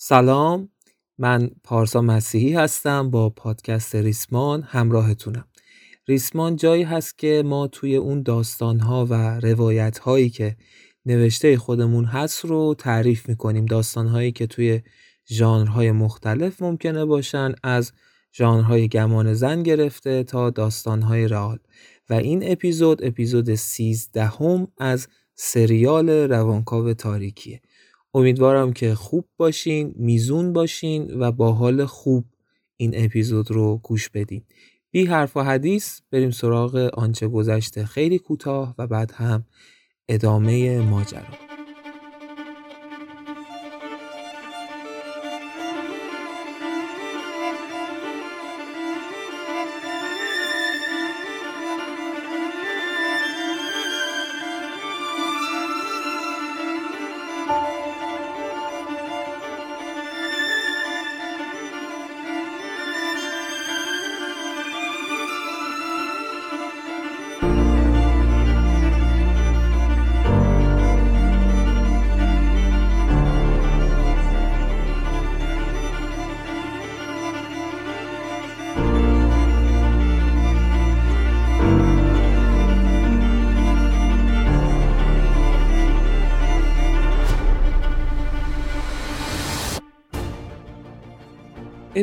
[0.00, 0.68] سلام
[1.18, 5.44] من پارسا مسیحی هستم با پادکست ریسمان همراهتونم.
[6.08, 10.56] ریسمان جایی هست که ما توی اون داستانها و روایت هایی که
[11.06, 13.66] نوشته خودمون هست رو تعریف می‌کنیم.
[13.66, 14.80] داستانهایی که توی
[15.28, 17.92] ژانرهای مختلف ممکنه باشن از
[18.34, 21.58] ژانرهای گمان زن گرفته تا داستانهای رئال.
[22.10, 27.60] و این اپیزود اپیزود 13 هم از سریال روانکاو تاریکیه.
[28.18, 32.24] امیدوارم که خوب باشین میزون باشین و با حال خوب
[32.76, 34.42] این اپیزود رو گوش بدین.
[34.90, 39.44] بی حرف و حدیث بریم سراغ آنچه گذشته خیلی کوتاه و بعد هم
[40.08, 41.47] ادامه ماجرا.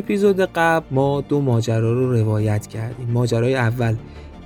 [0.06, 3.10] اپیزود قبل ما دو ماجرا رو روایت کردیم.
[3.10, 3.96] ماجرای اول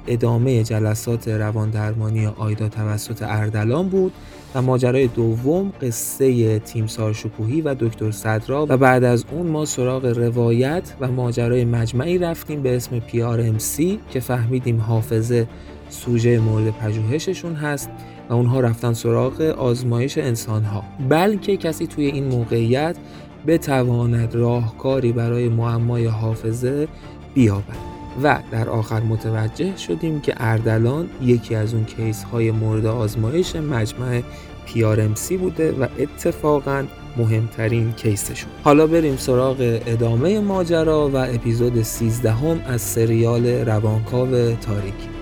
[0.07, 4.13] ادامه جلسات روان درمانی آیدا توسط اردلان بود
[4.55, 10.05] و ماجرای دوم قصه تیمسار شکوهی و دکتر صدرا و بعد از اون ما سراغ
[10.05, 15.47] روایت و ماجرای مجمعی رفتیم به اسم PRMC که فهمیدیم حافظه
[15.89, 17.91] سوژه مورد پژوهششون هست
[18.29, 20.85] و اونها رفتن سراغ آزمایش انسانها.
[21.09, 22.97] بلکه کسی توی این موقعیت
[23.47, 26.89] بتواند راهکاری برای معمای حافظه
[27.35, 27.91] بیابد.
[28.23, 34.23] و در آخر متوجه شدیم که اردلان یکی از اون کیس های مورد آزمایش مجمع
[34.67, 36.85] PRMC بوده و اتفاقا
[37.17, 45.20] مهمترین کیسشون حالا بریم سراغ ادامه ماجرا و اپیزود 13 هم از سریال روانکاو تاریکی.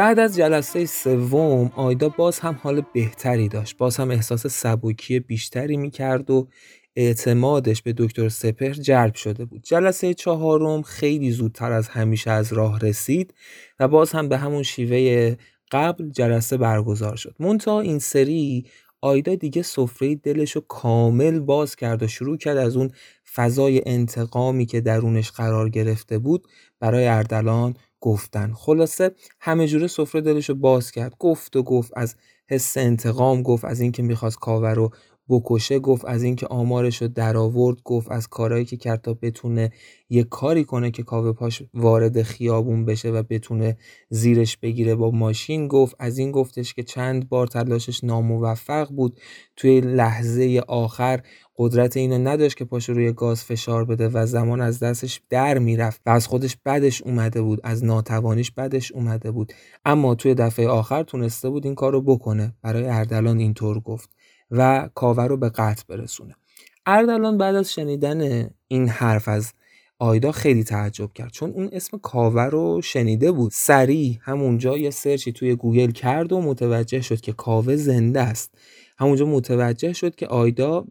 [0.00, 3.76] بعد از جلسه سوم آیدا باز هم حال بهتری داشت.
[3.76, 6.48] باز هم احساس سبکی بیشتری می‌کرد و
[6.96, 9.62] اعتمادش به دکتر سپر جلب شده بود.
[9.62, 13.34] جلسه چهارم خیلی زودتر از همیشه از راه رسید
[13.80, 15.36] و باز هم به همون شیوه
[15.72, 17.34] قبل جلسه برگزار شد.
[17.40, 18.66] مونتا این سری
[19.00, 22.90] آیدا دیگه سفره دلش رو کامل باز کرد و شروع کرد از اون
[23.34, 26.48] فضای انتقامی که درونش قرار گرفته بود
[26.80, 28.52] برای اردلان گفتن.
[28.52, 31.14] خلاصه همه جوره سفره دلش رو باز کرد.
[31.18, 32.16] گفت و گفت از
[32.48, 34.90] حس انتقام گفت از اینکه می‌خواست کاوه رو
[35.28, 39.70] بکشه گفت از اینکه آمارش رو در آورد گفت از کارهایی که کرد تا بتونه
[40.08, 43.76] یه کاری کنه که کاوه پاش وارد خیابون بشه و بتونه
[44.08, 45.96] زیرش بگیره با ماشین گفت.
[45.98, 49.20] از این گفتش که چند بار تلاشش ناموفق بود.
[49.56, 51.22] توی لحظه آخر
[51.62, 56.00] قدرت اینو نداشت که پاش روی گاز فشار بده و زمان از دستش در می‌رفت
[56.06, 59.52] و از خودش بدش اومده بود از ناتوانیش بدش اومده بود.
[59.84, 64.10] اما توی دفعه آخر تونسته بود این کار رو بکنه برای اردلان اینطور گفت
[64.50, 66.34] و کاوه رو به قطع برسونه.
[66.86, 69.52] اردلان بعد از شنیدن این حرف از
[69.98, 73.52] آیدا خیلی تعجب کرد چون اون اسم کاوه رو شنیده بود.
[73.54, 78.54] سریع همونجا یه سرچی توی گوگل کرد و متوجه شد که کاوه زنده است.
[78.98, 80.86] همونجا متوجه شد که آیدا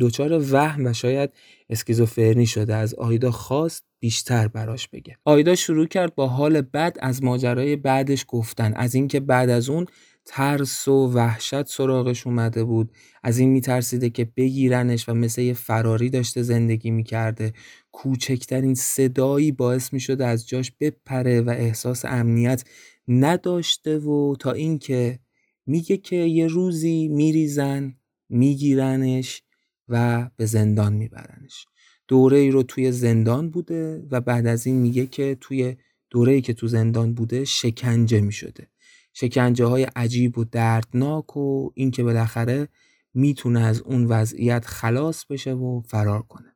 [0.00, 1.30] دچار وهم و شاید
[1.70, 5.16] اسکیزوفرنی شده از آیدا خواست بیشتر براش بگه.
[5.24, 8.72] آیدا شروع کرد با حال بد از ماجرای بعدش گفتن.
[8.74, 9.86] از اینکه بعد از اون
[10.24, 12.92] ترس و وحشت سراغش اومده بود.
[13.22, 17.52] از این میترسیده که بگیرنش و مثل یه فراری داشته زندگی می‌کرده.
[17.92, 22.64] کوچکترین صدایی باعث می‌شده از جاش بپره و احساس امنیت
[23.08, 25.18] نداشته و تا اینکه
[25.66, 27.94] میگه که یه روزی میریزن
[28.28, 29.42] میگیرنش
[29.88, 31.66] و به زندان میبرنش.
[32.08, 35.76] دوره ای رو توی زندان بوده و بعد از این میگه که توی
[36.10, 38.68] دوره ای که تو زندان بوده شکنجه می‌شده.
[39.14, 42.68] شکنجه های عجیب و دردناک و اینکه بالاخره
[43.14, 46.54] می‌تونه از اون وضعیت خلاص بشه و فرار کنه.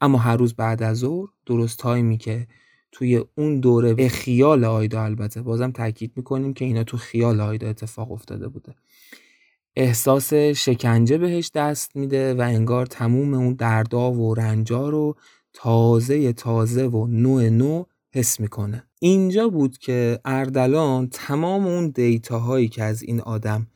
[0.00, 2.46] اما هر روز بعد از ظهر درست تایمی که
[2.92, 7.68] توی اون دوره به خیال آیدا البته بازم تاکید می‌کنیم که اینا تو خیال آیدا
[7.68, 8.74] اتفاق افتاده بوده.
[9.80, 15.16] احساس شکنجه بهش دست میده و انگار تموم اون دردا و رنجا رو
[15.52, 17.84] تازه تازه و نو نو
[18.14, 18.84] حس می‌کنه.
[19.00, 23.66] اینجا بود که اردلان تمام اون data هایی که از این آدم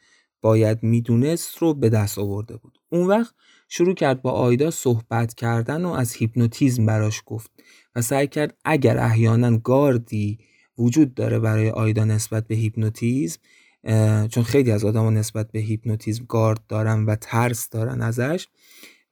[0.40, 2.78] باید می‌دونست رو به دست آورده بود.
[2.88, 3.34] اون وقت
[3.68, 7.50] شروع کرد با آیدا صحبت کردن و از هیپنوتیزم براش گفت
[7.96, 10.38] و سعی کرد اگر احیانا گاردی
[10.78, 13.38] وجود داره برای آیدا نسبت به هیپنوتیزم
[14.28, 18.48] چون خیلی از آدما نسبت به هیپنوتیزم گارد دارن و ترس دارن ازش.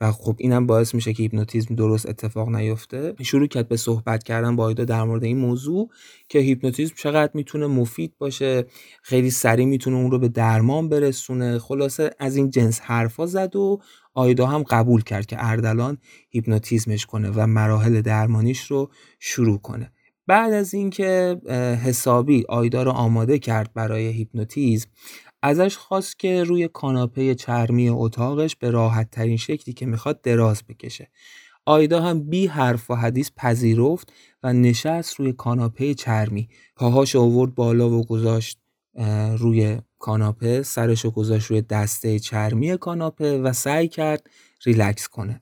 [0.02, 3.14] و خب اینم باعث میشه که هیپنوتیزم درست اتفاق نیفته.
[3.22, 5.90] شروع کرد به صحبت کردن با آیدا در مورد این موضوع
[6.28, 8.66] که هیپنوتیزم چقدر می‌تونه مفید باشه
[9.02, 11.58] خیلی سریع می‌تونه اون رو به درمان برسونه.
[11.58, 13.80] خلاصه از این جنس حرفا زد و
[14.14, 15.98] آیدا هم قبول کرد که اردلان
[16.30, 19.92] هیپنوتیزمش کنه و مراحل درمانیش رو شروع کنه.
[20.30, 21.40] بعد از اینکه
[21.84, 24.88] حسابی آیدا رو آماده کرد برای هیپنوتیزم
[25.42, 31.10] ازش خواست که روی کاناپه چرمی اتاقش به راحت ترین شکلی که می‌خواد دراز بکشه.
[31.66, 34.12] آیدا هم بی حرف و حدیث پذیرفت
[34.42, 36.48] و نشست روی کاناپه چرمی.
[36.76, 38.58] پاهاش آورد بالا و گذاشت
[39.38, 40.62] روی کاناپه.
[40.62, 44.30] سرش گذاشت روی دسته چرمی کاناپه و سعی کرد
[44.64, 45.40] ریلکس کنه.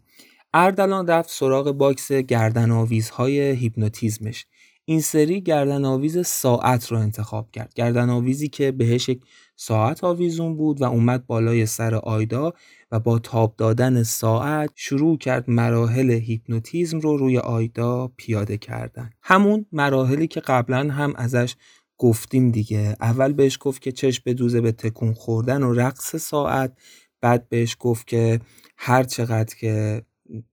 [0.55, 4.47] اردلان رفت سراغ box گردن آویزهای هیپنوتیزمش.
[4.89, 7.75] این سری گردن آویز ساعت رو انتخاب کرد.
[7.75, 9.21] گردن آویزی که بهش یک
[9.57, 12.53] ساعت آویزون بود و اومد بالای سر آیدا
[12.93, 19.11] و با تاب دادن ساعت شروع کرد مراحل هیپنوتیزم رو روی آیدا پیاده کردن.
[19.23, 21.55] همون مراحلی که قبلا هم ازش
[21.99, 22.97] گفتیم دیگه.
[23.01, 26.79] اول بهش گفت که چشم بدوزه به تکون خوردن و رقص ساعت.
[27.21, 28.41] بعد بهش گفت که
[28.77, 30.03] هر چقدر که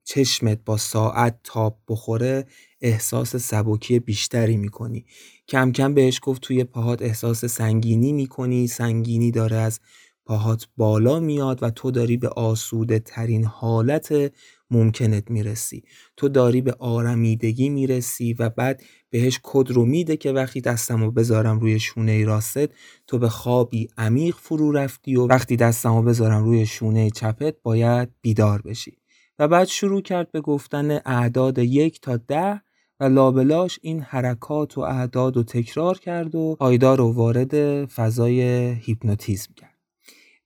[0.04, 2.46] چشمت با ساعت تاب بخوره
[2.86, 5.06] احساس سبکی بیشتری می‌کنی.
[5.48, 9.80] کم کم بهش گفت توی پاهات احساس سنگینی می‌کنی سنگینی داره از
[10.26, 14.34] پاهات بالا میاد و تو داری به آسوده ترین حالت
[14.72, 15.84] ممکنت می‌رسی.
[16.18, 21.60] تو داری به آرمیدگی می‌رسی و بعد بهش کد رو میده که وقتی دستمو بذارم
[21.60, 22.70] روی شونه راست
[23.08, 28.62] تو به خوابی عمیق فرو رفتی و وقتی دستمو بذارم روی شونه چپت باید بیدار
[28.62, 28.98] بشی.
[29.40, 32.62] و بعد شروع کرد به گفتن اعداد یک تا ده
[33.00, 38.42] و لابلاش این حرکات و اعداد رو تکرار کرد و آیدا رو وارد فضای
[38.74, 39.76] هیپنوتیزم کرد.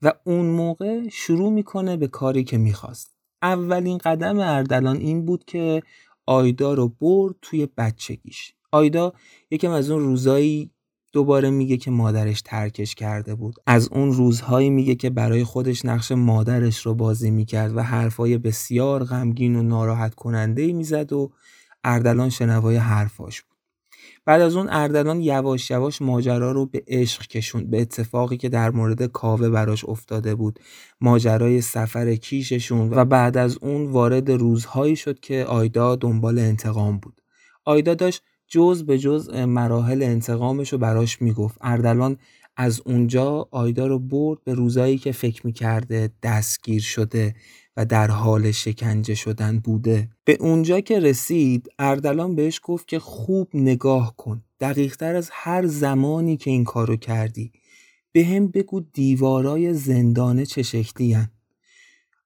[0.02, 3.16] و اون موقع شروع می‌کنه به کاری که می‌خواست.
[3.42, 5.84] اولین قدم اردلان این بود که
[6.26, 8.54] آیدا رو برد توی بچگیش.
[8.72, 9.14] آیدا
[9.52, 10.72] یکم از اون روزایی
[11.14, 13.56] دوباره میگه که مادرش ترکش کرده بود.
[13.68, 19.04] از اون روزهایی میگه که برای خودش نقش مادرش رو بازی می‌کرد و حرفای بسیار
[19.04, 21.32] غمگین و ناراحت کننده می‌زد و
[21.84, 23.60] اردلان شنوای حرفاش بود.
[24.26, 28.72] بعد از اون اردلان یواش یواش ماجرا رو به عشق کشوند به اتفاقی که در
[28.72, 30.60] مورد کاوه براش افتاده بود.
[31.02, 37.22] ماجرای سفر کیششون و بعد از اون وارد روزهایی شد که آیدا دنبال انتقام بود.
[37.66, 41.58] آیدا داشت جز به جز مراحل انتقامش رو براش می‌گفت.
[41.62, 42.18] اردلان
[42.58, 47.36] از اونجا آیدا رو برد به روزایی که فکر می‌کرده دستگیر شده
[47.86, 50.10] در حال شکنجه شدن بوده.
[50.26, 54.44] به اونجا که رسید اردلان بهش گفت که خوب نگاه کن.
[54.60, 57.52] دقیق تر از هر زمانی که این کارو کردی.
[58.12, 61.18] به هم بگو دیوارای زندانه چه شکلی.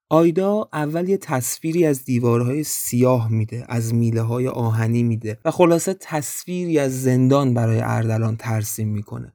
[0.08, 5.96] آیدا اول یه تصویری از دیوارهای سیاه میده از میله های آهنی میده و خلاصه
[6.00, 9.32] تصویری از زندان برای اردلان ترسیم می‌کنه.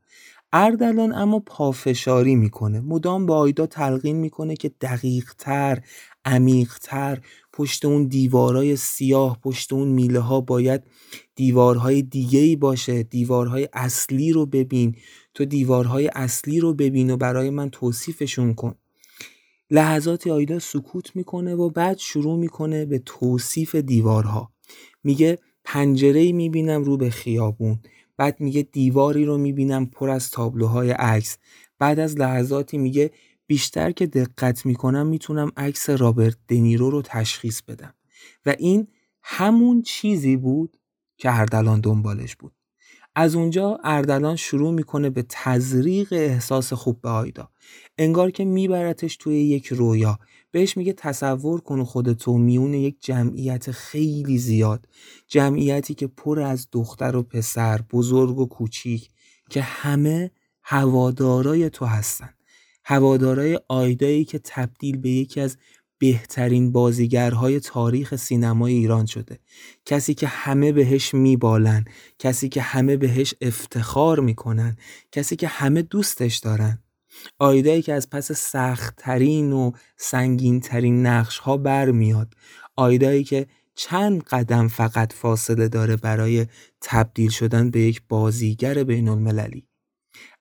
[0.54, 2.80] اردلان اما پافشاری می‌کنه.
[2.80, 5.82] مدام به آیدا تلقین می‌کنه که دقیق تر
[6.26, 7.22] عمیق تر
[7.54, 10.84] پشت اون دیوارهای سیاه پشت اون میله ها باید
[11.36, 13.04] دیوارهای دیگه ای باشه.
[13.04, 14.96] دیوارهای اصلی رو ببین.
[15.34, 18.76] تو دیوارهای اصلی رو ببین و برای من توصیفشون کن.
[19.72, 24.54] لحظاتی آیدا سکوت می‌کنه و بعد شروع می‌کنه به توصیف دیوارها.
[25.04, 27.80] میگه پنجره می‌بینم رو به خیابون.
[28.18, 31.38] بعد میگه دیواری رو می‌بینم پر از تابلوهای عکس.
[31.80, 33.12] بعد از لحظاتی میگه
[33.50, 37.94] بیشتر که دقت می‌کنم می‌تونم عکس رابرت دنیرو رو تشخیص بدم.
[38.46, 38.88] و این
[39.24, 40.78] همون چیزی بود
[41.18, 42.54] که اردلان دنبالش بود.
[43.16, 47.50] از اونجا اردلان شروع می‌کنه به تزریق احساس خوب به آیدا.
[47.98, 50.20] انگار که میبرتش توی یک رویا.
[50.52, 54.88] بهش میگه تصور کن خودتو میون یک جمعیت خیلی زیاد.
[55.28, 59.10] جمعیتی که پر از دختر و پسر بزرگ و کوچیک
[59.50, 60.32] که همه
[60.64, 62.30] هوادارای تو هستن.
[62.90, 65.58] هوادارای آیدایی که تبدیل به یکی از
[65.98, 69.40] بهترین بازیگرهای تاریخ سینمای ایران شده.
[69.86, 71.86] کسی که همه بهش میبالن
[72.20, 74.78] کسی که همه بهش افتخار می‌کنن
[75.12, 76.84] کسی که همه دوستش دارن.
[77.40, 82.34] آیدایی که از پس سختترین و سنگینترین نقش ها برمیاد.
[82.76, 86.46] آیدایی که چند قدم فقط فاصله داره برای
[86.82, 89.68] تبدیل شدن به یک بازیگر بین المللی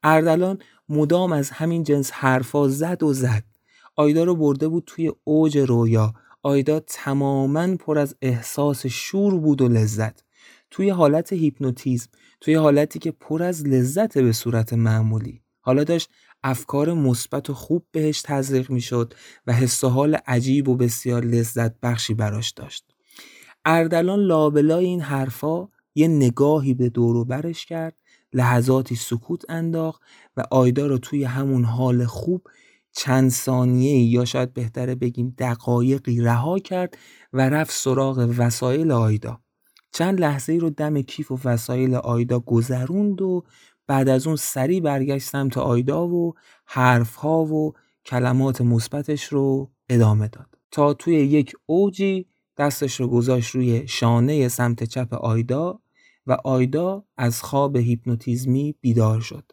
[0.02, 3.45] اردلان مدام از همین جنس حرفا زد و زد.
[3.97, 6.14] آیدا رو برده بود توی اوج رویا.
[6.42, 10.25] آیدا تماما پر از احساس شور بود و لذت.
[10.71, 15.42] توی حالت هیپنوتیزم توی حالتی که پر از لذت به صورت معمولی.
[15.61, 16.11] حالا داشت
[16.42, 19.14] افکار مثبت و خوب بهش تزریق می‌شد
[19.47, 22.85] و حس و حال عجیب و بسیار لذت بخشی براش داشت.
[23.64, 27.97] اردلان لابلای این حرفا یه نگاهی به دور و برش کرد
[28.32, 30.02] لحظاتی سکوت انداخت
[30.37, 32.49] و آیدا رو توی همون حال خوب
[32.92, 36.99] چند ثانیه یا شاید بهتره بگیم دقایقی رها کرد
[37.32, 39.40] و رفت سراغ وسایل آیدا.
[39.92, 43.44] چند لحظه رو دم کیف و وسایل آیدا گذروند و
[43.87, 46.35] بعد از اون سریع برگشت سمت آیدا و
[46.66, 47.73] حرفها و
[48.04, 50.47] کلمات مثبتش رو ادامه داد.
[50.70, 52.26] تا توی یک اوجی
[52.58, 55.80] دستش رو گذاشت روی شانه سمت چپ آیدا
[56.28, 59.52] و آیدا از خواب هیپنوتیزمی بیدار شد.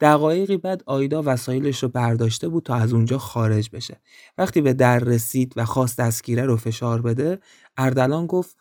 [0.00, 4.00] دقایقی بعد آیدا وسایلش رو برداشته بود تا از اونجا خارج بشه.
[4.38, 7.38] وقتی به در رسید و خواست دستگیره رو فشار بده
[7.76, 8.56] اردلان گفت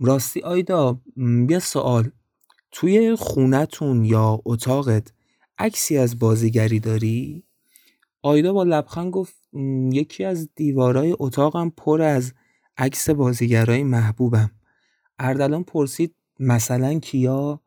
[0.00, 1.00] راستی آیدا
[1.48, 2.10] یه سوال.
[2.72, 5.12] توی خونتون یا اتاقت
[5.58, 7.44] عکسی از بازیگری داری؟
[8.22, 9.34] آیدا با لبخند گفت
[9.92, 12.32] یکی از دیوارای اتاقم پر از
[12.76, 14.50] عکس بازیگرای محبوبم.
[15.18, 17.60] اردلان پرسید مثلا کیا؟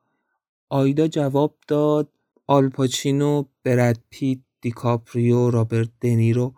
[0.70, 2.12] آیدا جواب داد
[2.48, 6.54] آلپاچینو، برد پیت، دیکاپریو، رابرت دنیرو.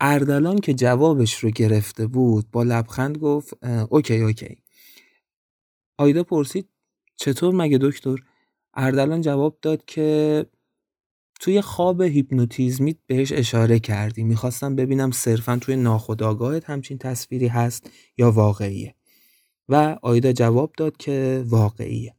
[0.00, 4.62] اردلان که جوابش رو گرفته بود با لبخند گفت okay okay.
[5.98, 6.68] آیدا پرسید
[7.16, 8.16] چطور مگه دکتر؟
[8.74, 10.46] اردلان جواب داد که
[11.40, 14.22] توی خواب هیپنوتیزمیت بهش اشاره کردی.
[14.24, 18.97] می‌خواستم ببینم صرفا توی ناخودآگاهت همچین تصویری هست یا واقعیه.
[19.68, 22.14] و آیدا جواب داد که واقعیه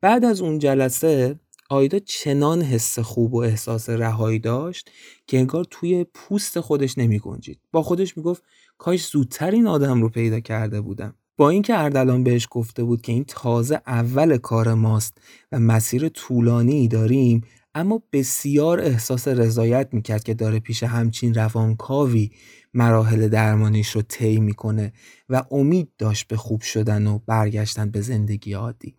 [0.00, 4.90] بعد از اون جلسه آیدا چنان حس خوب و احساس رهایی داشت
[5.26, 7.60] که انگار توی پوست خودش نمی گنجید.
[7.72, 8.42] با خودش می‌گفت
[8.78, 11.14] کاش زودتر این آدم رو پیدا کرده بودم.
[11.36, 15.18] با اینکه اردلان بهش گفته بود که این تازه اول کار ماست
[15.52, 22.30] و مسیر طولانی داریم اما بسیار احساس رضایت می‌کرد که داره پیش همچین روانکاوی
[22.74, 24.92] مراحل درمانیش رو طی می‌کنه
[25.28, 28.94] و امید داشت به خوب شدن و برگشتن به زندگی عادی.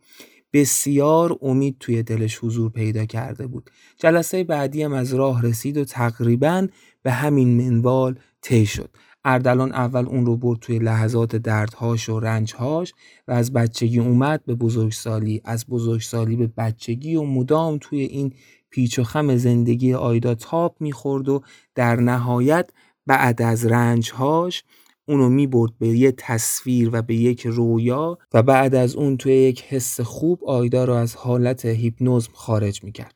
[0.53, 3.70] بسیار امید توی دلش حضور پیدا کرده بود.
[3.98, 6.68] جلسه بعدی هم از راه رسید و تقریبا
[7.03, 8.89] به همین منوال طی شد.
[9.25, 12.94] اردلان اول اون رو برد توی لحظات دردهاش و رنجهاش
[13.27, 18.34] و از بچگی اومد به بزرگسالی از بزرگسالی به بچگی و مدام توی این
[18.74, 21.42] پیچ و خم زندگی آیدا تاپ می‌خورد و
[21.75, 22.70] در نهایت
[23.08, 24.63] بعد از رنجهاش
[25.08, 29.63] اونو می‌برد به یه تصویر و به یک رویا و بعد از اون توی یک
[29.63, 33.15] حس خوب آیدا رو از حالت هیپنوزم خارج می‌کرد.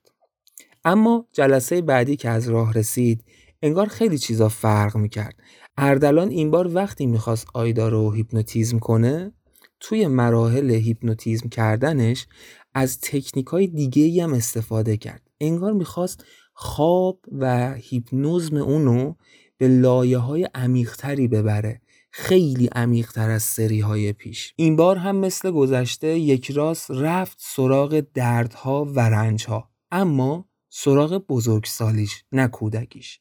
[0.86, 3.24] اما جلسه بعدی که از راه رسید
[3.62, 5.36] انگار خیلی چیزا فرق می‌کرد.
[5.78, 9.32] اردلان این بار وقتی می‌خواست آیدا رو هیپنوتیزم کنه
[9.80, 12.28] توی مراحل هیپنوتیزم کردنش
[12.74, 15.26] از تکنیک های دیگه هم استفاده کرد.
[15.41, 19.13] انگار می‌خواست خواب و هیپنوزم اونو
[19.58, 21.82] به لایه های عمیقتری ببره.
[22.12, 24.53] خیلی عمیقتر از سری های پیش.
[24.56, 29.70] این بار هم مثل گذشته یک راست رفت سراغ دردها و رنجها.
[29.91, 33.20] اما سراغ بزرگسالیش نه کودکیش.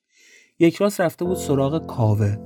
[0.58, 2.36] یک راست رفته بود سراغ کاوه.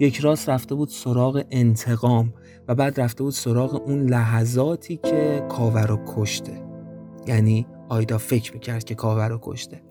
[0.00, 2.34] یک راست رفته بود سراغ انتقام.
[2.68, 6.67] و بعد رفته بود سراغ اون لحظاتی که کاوه رو کشته.
[7.28, 9.82] یعنی آیدا فکر می‌کرد که کاوه رو کشته.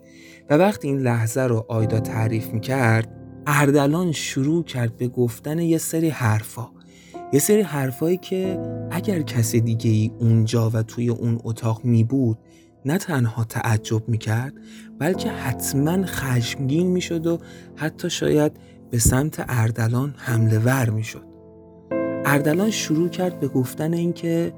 [0.50, 3.14] و وقتی این لحظه رو آیدا تعریف می‌کرد
[3.46, 6.68] اردلان شروع کرد به گفتن یه سری حرفا.
[7.32, 8.58] یه سری حرفایی که
[8.90, 12.38] اگر کسی دیگه ای اونجا و توی اون اتاق می بود
[12.84, 14.52] نه تنها تعجب می کرد
[14.98, 17.38] بلکه حتما خشمگین می شد و
[17.76, 18.52] حتی شاید
[18.90, 21.24] به سمت اردلان حمله ور می شد
[22.24, 24.52] اردلان شروع کرد به گفتن اینکه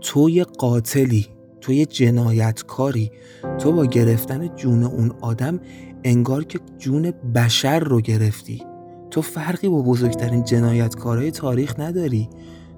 [0.00, 1.26] تو یه قاتلی
[1.60, 3.10] تو یه جنایتکاری
[3.58, 5.60] تو با گرفتن جون اون آدم
[6.04, 8.62] انگار که جون بشر رو گرفتی.
[9.10, 12.28] تو فرقی با بزرگترین جنایتکارهای تاریخ نداری.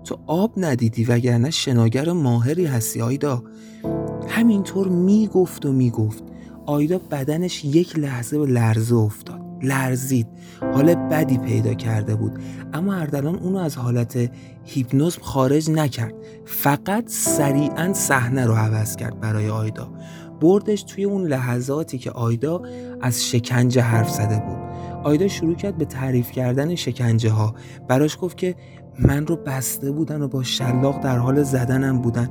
[0.04, 3.42] تو آب ندیدی وگرنه شناگر ماهری هستی آیدا.
[4.28, 6.25] همینطور می‌گفت و می‌گفت.
[6.66, 9.50] آیدا بدنش یک لحظه به لرزه افتاد.
[9.62, 10.26] لرزید.
[10.75, 12.38] حال بدی پیدا کرده بود.
[12.73, 14.31] اما اردلان اونو از حالت
[14.64, 16.14] هیپنوزم خارج نکرد.
[16.45, 19.93] فقط سریعا صحنه رو عوض کرد برای آیدا.
[20.40, 22.62] بردش توی اون لحظاتی که آیدا
[23.00, 24.59] از شکنجه حرف زده بود.
[25.05, 27.55] آیدا شروع کرد به تعریف کردن شکنجه ها
[27.88, 28.55] براش گفت که
[28.99, 32.31] من رو بسته بودن و با شلاق در حال زدنم بودن.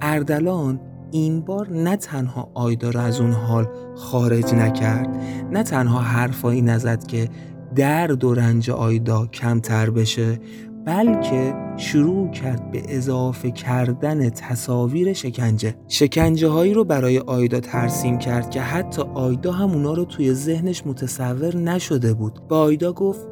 [0.00, 5.08] اردلان این بار نه تنها آیدا رو از اون حال خارج نکرد
[5.50, 7.28] نه تنها حرفایی نزد که
[7.74, 10.38] درد و رنج آیدا کمتر بشه
[10.86, 15.74] بلکه شروع کرد به اضافه کردن تصاویر شکنجه.
[15.88, 20.86] شکنجه هایی رو برای آیدا ترسیم کرد که حتی آیدا هم اونا رو توی ذهنش
[20.86, 22.40] متصور نشده بود.
[22.48, 23.28] با آیدا گفت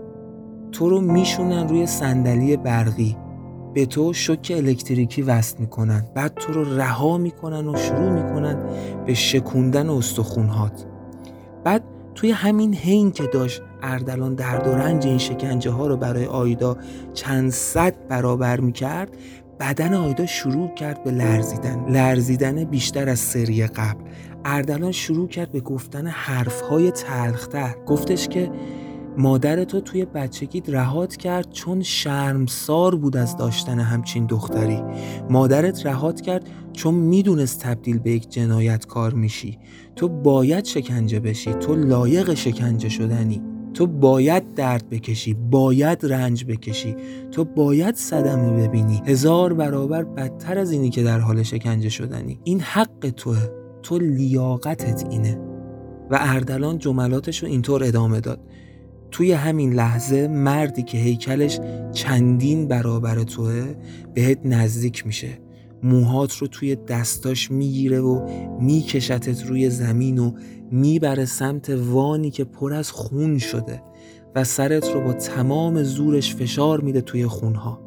[0.73, 3.16] تو رو میشونن روی صندلی برقی.
[3.75, 6.04] به تو شوک الکتریکی وصل می‌کنن.
[6.14, 8.57] بعد تو رو رها می‌کنن و شروع می‌کنن
[9.07, 10.87] به شکوندن استخونهات.
[11.64, 16.26] بعد توی همین هین که داشت اردلان درد و رنج این شکنجه ها رو برای
[16.26, 16.76] آیدا
[17.14, 19.09] چند صد برابر می‌کرد
[19.61, 21.85] بدن آیدا شروع کرد به لرزیدن.
[21.88, 24.00] لرزیدن بیشتر از سری قبل.
[24.45, 28.50] اردلان شروع کرد به گفتن حرفهای تلختر گفتش که
[29.18, 34.83] مادر تو توی بچگیت رهات کرد چون شرمسار بود از داشتن همچین دختری.
[35.30, 39.59] مادرت رهات کرد چون می‌دونست تبدیل به یک جنایتکار میشی.
[39.97, 43.42] تو باید شکنجه بشی تو لایق شکنجه شدنی.
[43.74, 46.96] تو باید درد بکشی باید رنج بکشی.
[47.33, 49.03] تو باید صدمه ببینی.
[49.07, 52.40] هزار برابر بدتر از اینی که در حال شکنجه شدنی.
[52.44, 53.38] این حق توه.
[53.83, 55.38] تو لیاقتت اینه.
[56.11, 58.40] و اردلان جملاتش رو اینطور ادامه داد.
[59.14, 61.61] توی همین لحظه مردی که هیکلش
[61.92, 63.74] چندین برابر توه
[64.14, 65.38] بهت نزدیک میشه.
[65.83, 68.29] موهات رو توی دستاش می‌گیره و
[68.61, 70.33] میکشتت روی زمین و
[70.70, 73.83] می‌بره سمت وانی که پر از خون شده
[74.35, 77.81] و سرت رو با تمام زورش فشار میده توی خونها.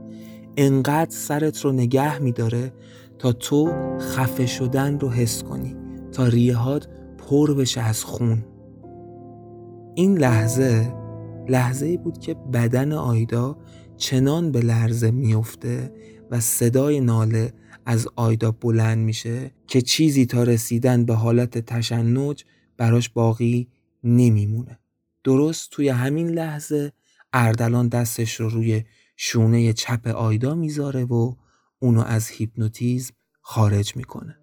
[0.58, 2.74] انقدر سرت رو نگه میداره
[3.20, 5.76] تا تو خفه شدن رو حس کنی
[6.12, 6.88] تا ریهات
[7.18, 8.46] پر بشه از خون.
[9.96, 10.97] این لحظه
[11.50, 13.58] لحظه بود که بدن آیدا
[13.98, 15.92] چنان به لرزه میفته
[16.32, 17.54] و صدای ناله
[17.86, 22.46] از آیدا بلند میشه که چیزی تا رسیدن به حالت تشنج
[22.78, 23.68] براش باقی
[24.04, 24.80] نمیمونه.
[25.24, 26.92] درست توی همین لحظه
[27.34, 28.84] اردلان دستش رو روی
[29.16, 31.36] شونه چپ آیدا می‌ذاره و
[31.80, 34.38] اونو از هیپنوتیزم خارج می‌کنه.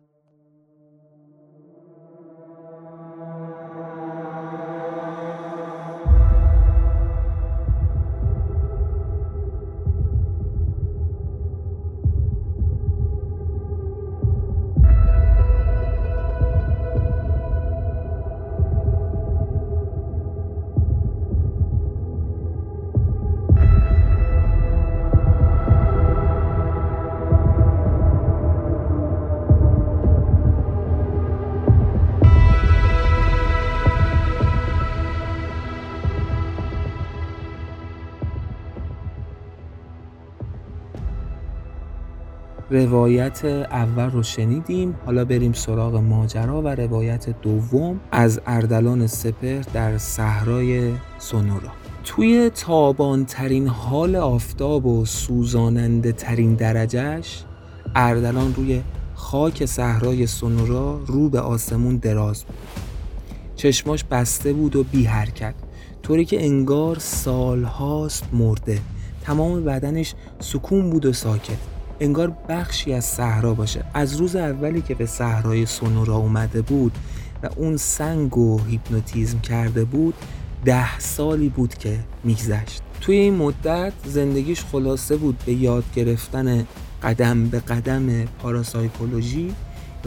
[42.84, 44.94] روایت اول رو شنیدیم.
[45.06, 51.70] حالا بریم سراغ ماجرا و روایت دوم از اردلان سپر در صحرای سونورا.
[52.04, 57.44] توی تابان ترین حال آفتاب و سوزاننده ترین درجهش
[57.94, 58.82] اردلان روی
[59.14, 62.56] خاک صحرای سونورا رو به آسمون دراز بود.
[63.56, 65.54] چشماش بسته بود و بی حرکت
[66.02, 68.78] طوری که انگار سالهاست مرده.
[69.22, 71.73] تمام بدنش سکون بود و ساکت.
[72.00, 73.84] انگار بخشی از صحرا باشه.
[73.94, 76.92] از روز اولی که به صحرای سونورا اومده بود
[77.42, 80.14] و اون سنگ و هیپنوتیزم کرده بود
[80.64, 82.82] ده سالی بود که میگذشت.
[83.00, 86.66] توی این مدت زندگیش خلاصه بود به یاد گرفتن
[87.02, 89.54] قدم به قدم پاراسایکولوژی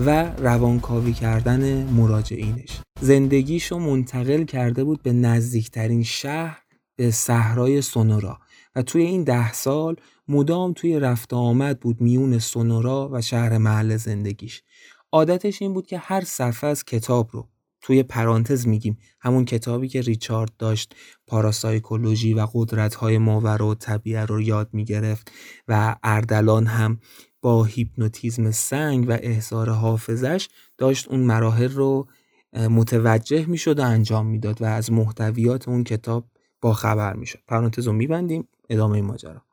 [0.06, 2.82] و روانکاوی کردن مراجعینش.
[3.02, 6.62] زندگیشو منتقل کرده بود به نزدیکترین شهر
[6.96, 8.40] به صحرای سونورا.
[8.76, 9.96] و توی این ده سال
[10.28, 14.64] مدام توی رفت آمد بود میون سونورا و شهر محل زندگیش.
[15.12, 17.50] عادتش این بود که هر صفحه از کتاب رو
[17.82, 18.98] توی پرانتز میگیم.
[19.22, 20.96] همون کتابی که ریچارد داشت
[21.28, 25.32] پاراسایکولوژی و قدرت‌های ماورا و طبیعه رو یاد می‌گرفت
[25.68, 27.00] و اردلان هم
[27.42, 32.08] با هیپنوتیزم سنگ و احضار حافظش داشت اون مراحل رو
[32.54, 36.26] متوجه می‌شد و انجام می‌داد و از محتویات اون کتاب
[36.62, 37.40] با خبر می‌شد.
[37.48, 38.48] پرانتز رو میبندیم.
[38.70, 39.47] ادامه ماجرا.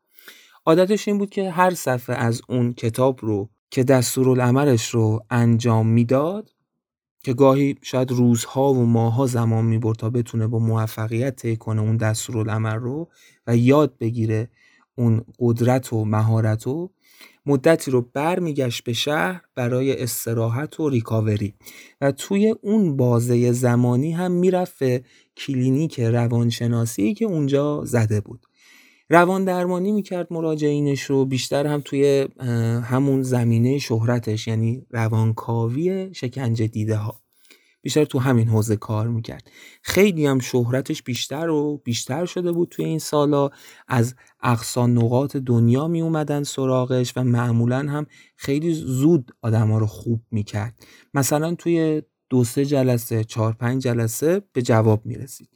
[0.66, 6.50] عادتش این بود که هر صفحه از اون کتاب رو که دستورالعملش رو انجام می‌داد
[7.24, 11.96] که گاهی شاید روزها و ماها زمان می‌برد تا بتونه با موفقیت طی کنه اون
[11.96, 13.08] دستورالعمل رو
[13.46, 14.48] و یاد بگیره
[14.96, 16.90] اون قدرت و مهارت رو
[17.46, 21.54] مدتی رو برمیگشت به شهر برای استراحت و ریکاوری.
[22.00, 24.82] و توی اون بازه زمانی هم می‌رفت
[25.36, 28.46] کلینیک روانشناسی که اونجا زده بود.
[29.08, 32.28] روان درمانی می‌کرد مراجعینش رو بیشتر هم توی
[32.82, 37.20] همون زمینه شهرتش یعنی روانکاوی شکنجه دیده ها
[37.82, 39.50] بیشتر تو همین حوزه کار می‌کرد.
[39.82, 43.50] خیلی هم شهرتش بیشتر و بیشتر شده بود توی این سالا.
[43.88, 49.86] از اقصا نقاط دنیا می اومدن سراغش و معمولا هم خیلی زود آدم ها رو
[49.86, 50.74] خوب می‌کرد.
[51.14, 55.48] مثلا توی دو سه جلسه چهار پنج جلسه به جواب می‌رسید.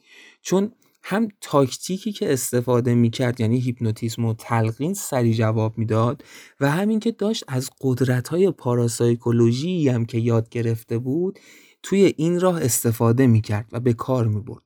[0.42, 0.72] چون
[1.11, 6.25] هم تاکتیکی که استفاده می‌کرد یعنی هیپنوتیزم و تلقین سری جواب می‌داد
[6.61, 11.38] و همین که داشت از قدرت های پاراسایکولوژی هم که یاد گرفته بود
[11.83, 14.62] توی این راه استفاده می‌کرد و به کار می‌برد.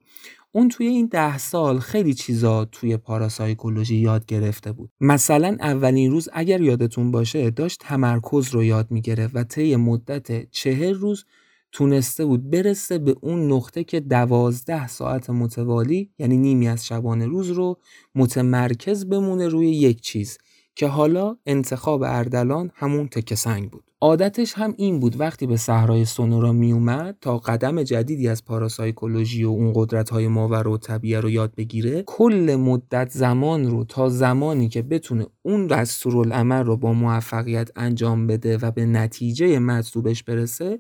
[0.53, 4.91] اون توی این ده سال خیلی چیزا توی پاراسایکولوژی یاد گرفته بود.
[5.01, 10.93] مثلا اولین روز اگر یادتون باشه داشت تمرکز رو یاد می‌گرفت و طی مدت چهر
[10.93, 11.25] روز
[11.73, 17.51] تونسته بود برسه به اون نقطه که دوازده ساعت متوالی یعنی نیمی از شبانه روز
[17.51, 17.79] رو
[18.15, 20.39] متمرکز بمونه روی یک چیز
[20.75, 23.85] که حالا انتخاب اردلان همون تکه سنگ بود.
[24.01, 29.45] عادتش هم این بود وقتی به صحرای سونورا می اومد تا قدم جدیدی از پاراسایکولوژی
[29.45, 34.09] و اون قدرت های ماور و طبیعه رو یاد بگیره کل مدت زمان رو تا
[34.09, 40.79] زمانی که بتونه اون دستورالعمل رو با موفقیت انجام بده و به نتیجه مطلوبش برسه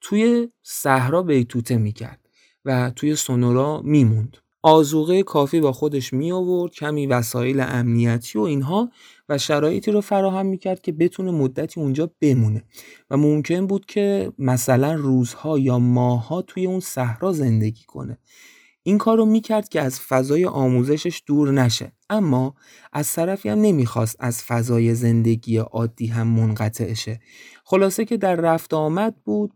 [0.00, 2.20] توی صحرا بیتوته می‌کرد
[2.64, 4.36] و توی سونورا میموند.
[4.62, 8.90] آزوقه کافی با خودش می آورد کمی وسایل امنیتی و اینها
[9.28, 12.64] و شرایطی رو فراهم می‌کرد که بتونه مدتی اونجا بمونه.
[13.10, 18.18] و ممکن بود که مثلا روزها یا ماهها توی اون صحرا زندگی کنه.
[18.82, 21.92] این کار رو می‌کرد که از فضای آموزشش دور نشه.
[22.10, 22.54] اما
[22.92, 27.20] از طرفی هم نمی‌خواست از فضای زندگی عادی هم منقطع شه
[27.64, 29.52] خلاصه که در رفت آمد بود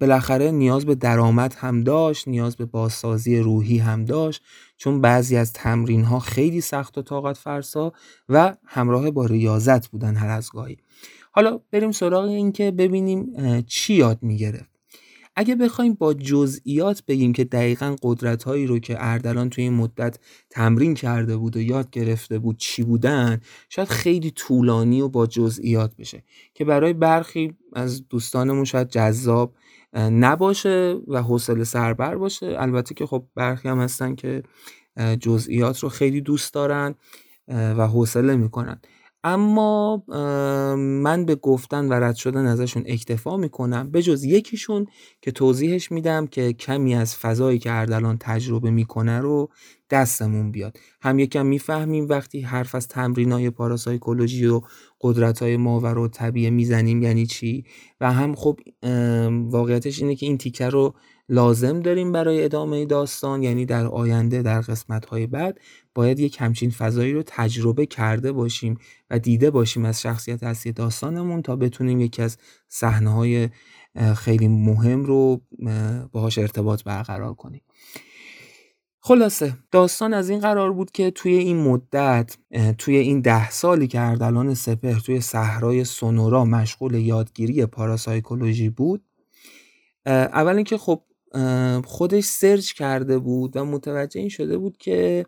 [0.00, 4.42] بالاخره نیاز به درآمد هم داشت نیاز به بازسازی روحی هم داشت
[4.76, 7.92] چون بعضی از تمرین ها خیلی سخت و طاقت فرسا
[8.28, 10.76] و همراه با ریاضت بودن هر از گاهی.
[11.32, 13.32] حالا بریم سراغ این که ببینیم
[13.66, 14.72] چی یاد می‌گرفت.
[15.36, 20.18] اگه بخوایم با جزئیات بگیم که دقیقا قدرت هایی رو که اردلان توی این مدت
[20.50, 25.96] تمرین کرده بود و یاد گرفته بود چی بودن شاید خیلی طولانی و با جزئیات
[25.96, 26.24] بشه.
[26.54, 29.54] که برای برخی از دوستانمون شاید جذاب
[29.96, 32.56] نباشه و حوصله سربر باشه.
[32.58, 34.42] البته که خب برخی هم هستن که
[35.20, 36.94] جزئیات رو خیلی دوست دارن
[37.48, 38.80] و حوصله می‌کنن.
[39.24, 40.02] اما
[40.76, 44.86] من به گفتن و رد شدن ازشون اکتفا می‌کنم به جز یکیشون
[45.20, 49.48] که توضیحش میدم که کمی از فضایی که اردلان تجربه می‌کنه رو
[49.90, 50.78] دستمون بیاد.
[51.02, 54.60] هم یکم می‌فهمیم وقتی حرف از تمرین های پاراسایکولوژی و
[55.00, 57.64] قدرت های ماور و طبیعه می‌زنیم یعنی چی؟
[58.00, 58.60] و هم خب
[59.50, 60.94] واقعیتش اینه که این تیکه رو
[61.28, 65.58] لازم داریم برای ادامه داستان یعنی در آینده در قسمت های بعد
[65.94, 68.78] باید یک همچین فضایی رو تجربه کرده باشیم
[69.10, 73.48] و دیده باشیم از شخصیت اصلی داستانمون تا بتونیم یکی از صحنه های
[74.16, 75.40] خیلی مهم رو
[76.12, 77.62] باهاش ارتباط برقرار کنیم.
[79.04, 82.36] خلاصه داستان از این قرار بود که توی این مدت
[82.78, 89.04] توی این ده سالی که اردلان سپهر توی صحرای سونورا مشغول یادگیری پاراسایکولوژی بود
[90.06, 91.02] اول اینکه خب
[91.84, 95.26] خودش سرچ کرده بود و متوجه این شده بود که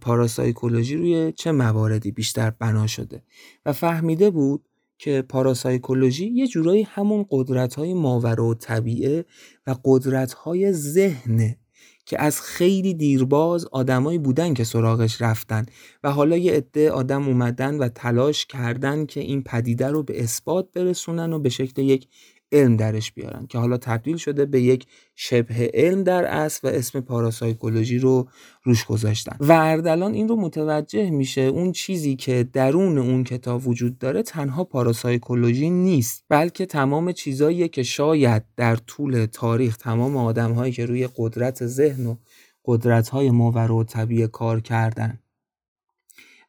[0.00, 3.22] پاراسایکولوژی روی چه مواردی بیشتر بنا شده
[3.66, 9.24] و فهمیده بود که پاراسایکولوژی یه جورایی همون قدرت های ماور و طبیعه
[9.66, 11.58] و قدرت های ذهنه
[12.06, 15.66] که از خیلی دیرباز آدمایی بودن که سراغش رفتن
[16.04, 20.72] و حالا یه عده آدم اومدن و تلاش کردن که این پدیده رو به اثبات
[20.72, 22.08] برسونن و به شکل یک
[22.56, 27.00] علم درش بیارن که حالا تبدیل شده به یک شبه علم در اصل و اسم
[27.00, 28.28] پاراسایکولوژی رو
[28.62, 29.36] روش گذاشتن.
[29.40, 34.64] و اردلان این رو متوجه میشه اون چیزی که درون اون کتاب وجود داره تنها
[34.64, 41.66] پاراسایکولوژی نیست بلکه تمام چیزاییه که شاید در طول تاریخ تمام آدمهایی که روی قدرت
[41.66, 42.16] ذهن و
[42.64, 45.18] قدرت های ماورا و طبیعه کار کردن.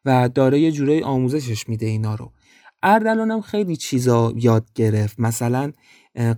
[0.06, 2.32] و داره یه جورایی آموزشش میده اینا رو.
[2.84, 5.20] اردلان هم خیلی چیزا یاد گرفت.
[5.20, 5.72] مثلا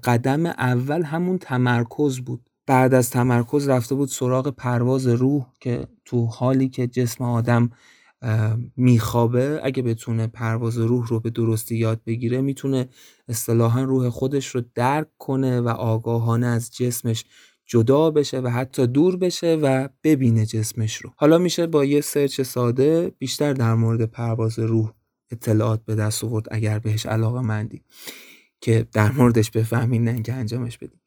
[0.04, 2.50] قدم اول همون تمرکز بود.
[2.68, 7.70] بعد از تمرکز رفته بود سراغ پرواز روح که تو حالی که جسم آدم
[8.76, 12.90] میخوابه اگه بتونه پرواز روح رو به درستی یاد بگیره می‌تونه
[13.28, 17.26] اصطلاحا روح خودش رو درک کنه و آگاهانه از جسمش
[17.66, 21.14] جدا بشه و حتی دور بشه و ببینه جسمش رو.
[21.16, 24.92] حالا میشه با یه سرچ ساده بیشتر در مورد پرواز روح
[25.32, 27.84] اطلاعات به دست آورد اگر بهش علاقه مندی
[28.62, 31.00] که در موردش بفهمین نه که انجامش بدین.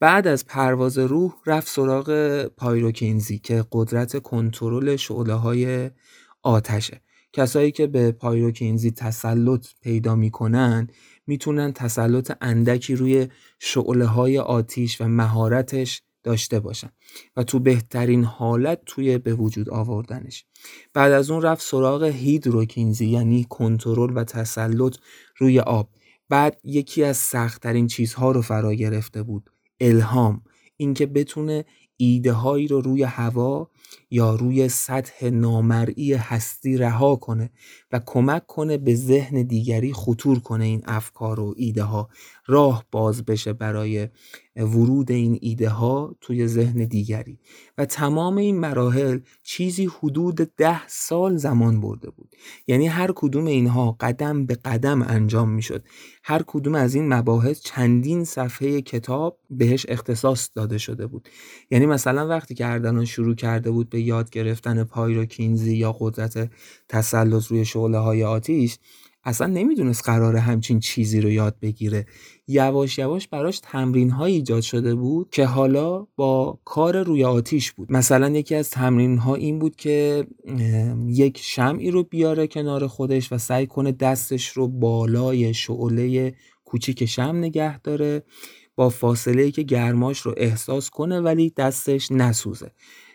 [0.00, 5.90] بعد از پرواز روح رفت سراغ پایروکینزی که قدرت کنترل شعله های
[6.42, 7.00] آتشه.
[7.32, 10.88] کسایی که به پایروکینزی تسلط پیدا می‌کنن
[11.26, 16.90] می‌تونن تسلط اندکی روی شعله های آتیش و مهارتش داشته باشن
[17.36, 20.44] و تو بهترین حالت توی به وجود آوردنش.
[20.94, 24.96] بعد از اون رفت سراغ هیدروکینزی یعنی کنترل و تسلط
[25.38, 25.88] روی آب.
[26.28, 30.42] بعد یکی از سختترین چیزها رو فرا گرفته بود الهام.
[30.76, 31.64] اینکه بتونه
[31.96, 33.70] ایده هایی رو روی هوا
[34.10, 37.50] یا روی سطح نامرئی هستی رها کنه.
[37.92, 42.08] و کمک کنه به ذهن دیگری خطور کنه این افکار و ایده ها
[42.46, 44.08] راه باز بشه برای
[44.56, 47.38] ورود این ایده ها توی ذهن دیگری.
[47.78, 52.36] و تمام این مراحل چیزی حدود ده سال زمان برده بود.
[52.66, 55.84] یعنی هر کدوم اینها قدم به قدم انجام می‌شد.
[56.24, 61.28] هر کدوم از این مباحث چندین صفحه کتاب بهش اختصاص داده شده بود.
[61.70, 66.50] یعنی مثلا وقتی که اردنان شروع کرده بود به یاد گرفتن پایروکینزی یا قدرت
[66.88, 68.78] تسلط روی شعله های آتیش
[69.24, 72.06] اصلا نمی‌دونست قراره همچین چیزی رو یاد بگیره.
[72.46, 77.92] یواش یواش براش تمرین های ایجاد شده بود که حالا با کار روی آتیش بود.
[77.92, 80.26] مثلا یکی از تمرین ها این بود که
[81.06, 87.36] یک شمعی رو بیاره کنار خودش و سعی کنه دستش رو بالای شعله کوچیک شم
[87.36, 88.22] نگه داره
[88.76, 92.70] با فاصله که گرماش رو احساس کنه ولی دستش نسوزه.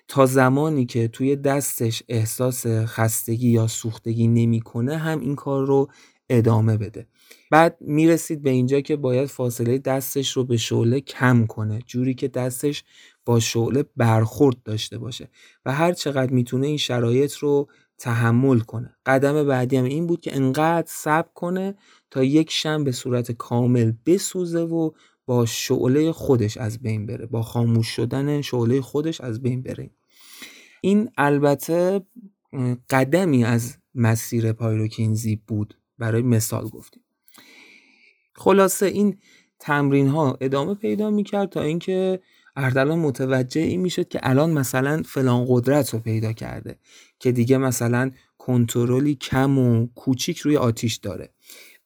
[0.08, 5.88] تا زمانی که توی دستش احساس خستگی یا سوختگی نمی‌کنه هم این کار رو
[6.30, 7.08] ادامه بده.
[7.52, 12.28] بعد می‌رسید به اینجا که باید فاصله دستش رو به شعله کم کنه جوری که
[12.28, 12.84] دستش
[13.26, 15.30] با شعله برخورد داشته باشه
[15.66, 17.68] و هر چقدر می‌تونه این شرایط رو
[17.98, 18.96] تحمل کنه.
[19.06, 21.76] قدم بعدی هم این بود که انقدر صبر کنه
[22.12, 24.92] تا یک شم به صورت کامل بسوزه و
[25.26, 29.90] با شعله خودش از بین بره با خاموش شدن شعله خودش از بین بره.
[30.82, 32.02] این البته
[32.90, 37.04] قدمی از مسیر پایروکینزی بود برای مثال گفتیم.
[38.36, 39.18] خلاصه این
[39.60, 42.20] تمرین ها ادامه پیدا می‌کرد تا اینکه
[42.56, 46.80] اردلان متوجه این می‌شد که الان مثلا فلان قدرت رو پیدا کرده
[47.20, 51.34] که دیگه مثلا کنترلی کم و کوچیک روی آتیش داره.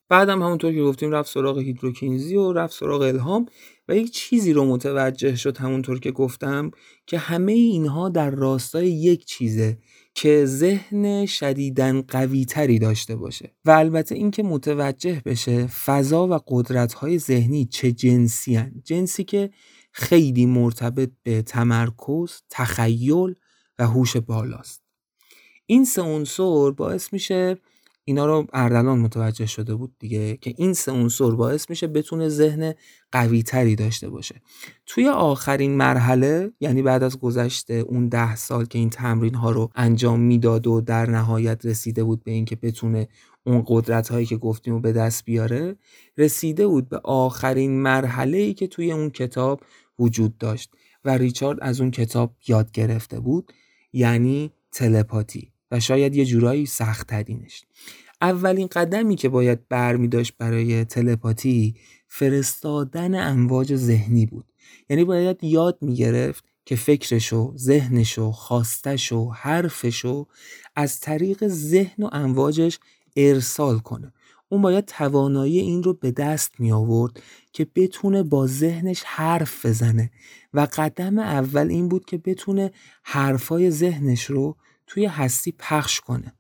[0.10, 3.46] بعدم همونطور که گفتیم رفت سراغ هیدروکینزی و رفت سراغ الهام.
[3.92, 6.72] و یک چیزی رو متوجه شد همونطور که گفتم
[7.08, 9.78] که همه اینها در راستای یک چیزه
[10.16, 16.94] که ذهن شدیدن قوی تری داشته باشه و البته اینکه متوجه بشه فضا و قدرت
[16.94, 18.82] های ذهنی چه جنسی هن.
[18.84, 19.50] جنسی که
[19.92, 23.36] خیلی مرتبط به تمرکز، تخیل
[23.80, 24.82] و هوش بالاست
[25.66, 27.58] این سه عنصر باعث میشه
[28.06, 32.74] اینا رو اردلان متوجه شده بود دیگه که این سه عنصر باعث میشه بتونه ذهن
[33.12, 34.42] قوی تری داشته باشه.
[34.86, 39.70] توی آخرین مرحله یعنی بعد از گذشته اون ده سال که این تمرین ها رو
[39.76, 43.08] انجام می‌داد و در نهایت رسیده بود به اینکه بتونه
[43.46, 45.76] اون قدرت هایی که گفتیم رو به دست بیاره
[46.18, 49.62] رسیده بود به آخرین مرحله ای که توی اون کتاب
[50.00, 50.74] وجود داشت
[51.06, 53.54] و ریچارد از اون کتاب یاد گرفته بود
[53.94, 55.51] یعنی تلپاتی.
[55.72, 57.64] و شاید یه جورایی سخت ترینش
[58.22, 61.76] اولین قدمی که باید برمی داشت برای تلپاتی
[62.08, 64.46] فرستادن امواج ذهنی بود.
[64.90, 70.28] یعنی باید یاد می گرفت که فکرشو، ذهنشو، خواستشو، حرفشو
[70.76, 72.80] از طریق ذهن و امواجش
[73.16, 74.14] ارسال کنه.
[74.50, 80.12] اون باید توانایی این رو به دست می آورد که بتونه با ذهنش حرف بزنه.
[80.54, 82.72] و قدم اول این بود که بتونه
[83.04, 84.58] حرفای ذهنش رو
[84.94, 86.34] توی هستی پخش کنه.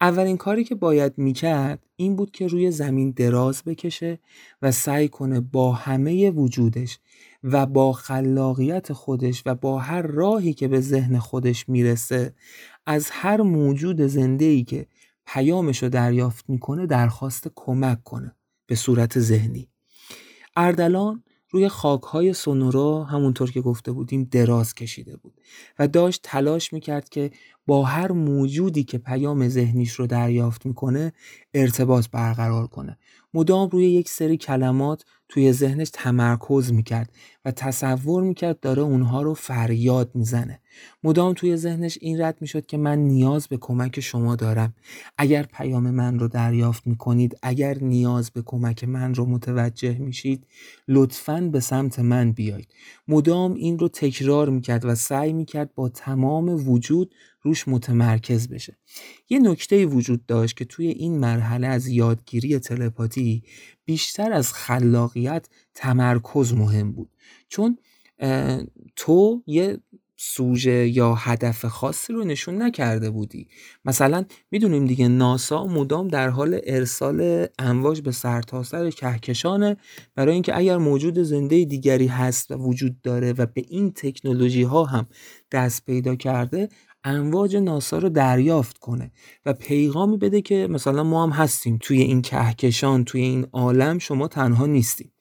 [0.00, 4.18] اولین کاری که باید می‌کرد این بود که روی زمین دراز بکشه
[4.62, 6.98] و سعی کنه با همه وجودش
[7.42, 12.34] و با خلاقیت خودش و با هر راهی که به ذهن خودش می‌رسه
[12.86, 14.86] از هر موجود زنده ای که
[15.26, 19.68] پیامش رو دریافت می‌کنه درخواست کمک کنه به صورت ذهنی.
[20.56, 25.40] اردلان روی خاکهای سونورا همونطور که گفته بودیم دراز کشیده بود
[25.78, 27.30] و داشت تلاش می‌کرد که
[27.66, 31.12] با هر موجودی که پیام ذهنیش رو دریافت می‌کنه
[31.54, 32.98] ارتباط برقرار کنه.
[33.34, 37.12] مدام روی یک سری کلمات توی ذهنش تمرکز می‌کرد
[37.44, 40.60] و تصور می‌کرد داره اونها رو فریاد می‌زنه.
[41.04, 44.74] مدام توی ذهنش این رد می‌شد که من نیاز به کمک شما دارم.
[45.18, 50.46] اگر پیام من رو دریافت می‌کنید اگر نیاز به کمک من رو متوجه میشید
[50.88, 52.68] لطفا به سمت من بیایید.
[53.08, 57.14] مدام این رو تکرار می‌کرد و سعی می‌کرد با تمام وجود
[57.46, 58.76] روش متمرکز بشه.
[59.28, 63.42] یه نکته وجود داشت که توی این مرحله از یادگیری تلپاتی
[63.84, 67.10] بیشتر از خلاقیت تمرکز مهم بود.
[67.48, 67.78] چون
[68.96, 69.78] تو یه
[70.18, 73.48] سوژه یا هدف خاصی رو نشون نکرده بودی.
[73.84, 79.76] مثلا می‌دونیم دیگه ناسا مدام در حال ارسال امواج به سرتاسر سر کهکشانه
[80.14, 84.84] برای اینکه اگر موجود زنده دیگری هست و وجود داره و به این تکنولوژی ها
[84.84, 85.06] هم
[85.52, 86.68] دست پیدا کرده
[87.08, 89.10] امواج ناسا رو دریافت کنه
[89.46, 94.28] و پیغامی بده که مثلا ما هم هستیم توی این کهکشان توی این عالم شما
[94.28, 95.12] تنها نیستیم.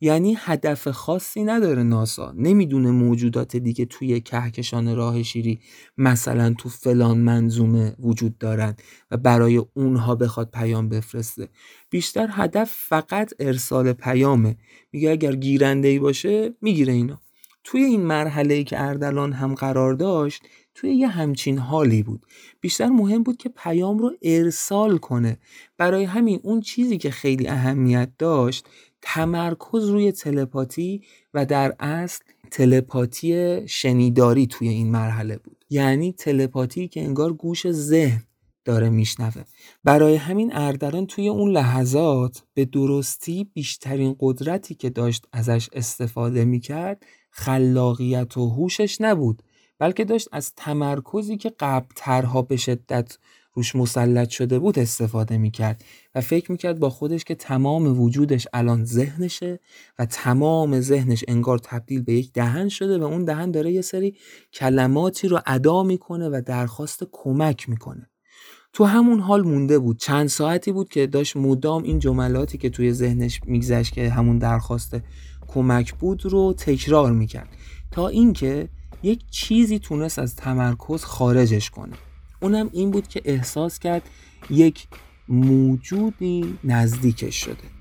[0.00, 2.32] یعنی هدف خاصی نداره ناسا.
[2.36, 5.60] نمی‌دونه موجودات دیگه توی کهکشان راه شیری
[5.98, 8.76] مثلا تو فلان منظومه وجود دارن
[9.10, 11.48] و برای اونها بخواد پیام بفرسته.
[11.90, 14.56] بیشتر هدف فقط ارسال پیامه.
[14.92, 17.20] میگه اگر گیرنده ای باشه می‌گیره اینا.
[17.64, 20.42] توی این مرحله که اردلان هم قرار داشت
[20.80, 22.26] توی یه همچین حالی بود.
[22.60, 25.38] بیشتر مهم بود که پیام رو ارسال کنه.
[25.78, 28.66] برای همین اون چیزی که خیلی اهمیت داشت
[29.02, 31.02] تمرکز روی تلپاتی
[31.34, 35.64] و در اصل تلپاتی شنیداری توی این مرحله بود.
[35.70, 38.22] یعنی تلپاتی که انگار گوش ذهن
[38.64, 39.44] داره میشنوه.
[39.84, 47.02] برای همین اردلان توی اون لحظات به درستی بیشترین قدرتی که داشت ازش استفاده می‌کرد
[47.30, 49.42] خلاقیت و هوشش نبود.
[49.80, 53.18] بلکه داشت از تمرکزی که قبلترها به شدت
[53.54, 58.84] روش مسلط شده بود استفاده می‌کرد و فکر می‌کرد با خودش که تمام وجودش الان
[58.84, 59.60] ذهنشه
[59.98, 64.16] و تمام ذهنش انگار تبدیل به یک دهن شده و اون دهن داره یه سری
[64.52, 68.10] کلماتی رو ادا می‌کنه و درخواست کمک می‌کنه.
[68.72, 69.98] تو همون حال مونده بود.
[69.98, 74.96] چند ساعتی بود که داشت مدام این جملاتی که توی ذهنش میگذشت که همون درخواست
[75.48, 77.48] کمک بود رو تکرار می‌کرد.
[77.90, 78.68] تا اینکه
[79.02, 81.96] یک چیزی تونست از تمرکز خارجش کنه.
[82.40, 84.02] اونم این بود که احساس کرد
[84.50, 84.88] یک
[85.28, 87.79] موجودی نزدیکش شده.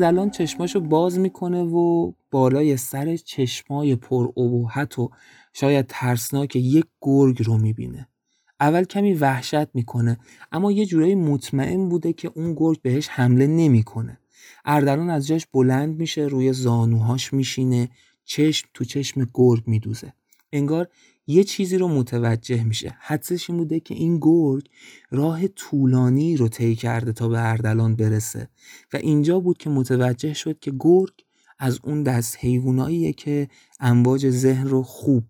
[0.00, 5.10] اردلان چشماشو باز می‌کنه و بالای سر چشمای پر ابهت و
[5.52, 8.08] شاید ترسناک یک گرگ رو می‌بینه.
[8.60, 10.18] اول کمی وحشت می‌کنه
[10.52, 14.18] اما یه جورایی مطمئن بوده که اون گرگ بهش حمله نمی‌کنه.
[14.64, 17.88] اردلان از جاش بلند میشه روی زانوهاش میشینه
[18.24, 20.12] چشم تو چشم گرگ میدوزه.
[20.52, 20.88] انگار
[21.30, 22.96] یه چیزی رو متوجه میشه.
[23.00, 24.68] حدسش این بوده که این گرگ
[25.10, 28.48] راه طولانی رو طی کرده تا به اردلان برسه.
[28.92, 31.12] و اینجا بود که متوجه شد که گرگ
[31.58, 33.48] از اون دست حیواناییه که
[33.80, 35.24] امواج ذهن رو خوب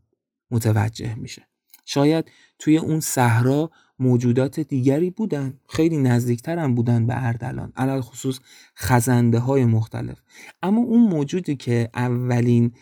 [0.50, 1.46] متوجه میشه.
[1.84, 8.38] شاید توی اون صحرا موجودات دیگری بودن خیلی نزدیکتر هم بودن به اردلان علال خصوص
[8.76, 10.22] خزنده های مختلف.
[10.62, 12.72] اما اون موجودی که اولین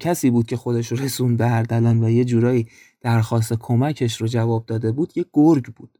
[0.00, 2.66] کسی بود که خودش رو رسون به اردلان و یه جورایی
[3.00, 5.98] درخواست کمکش رو جواب داده بود یه گرگ بود.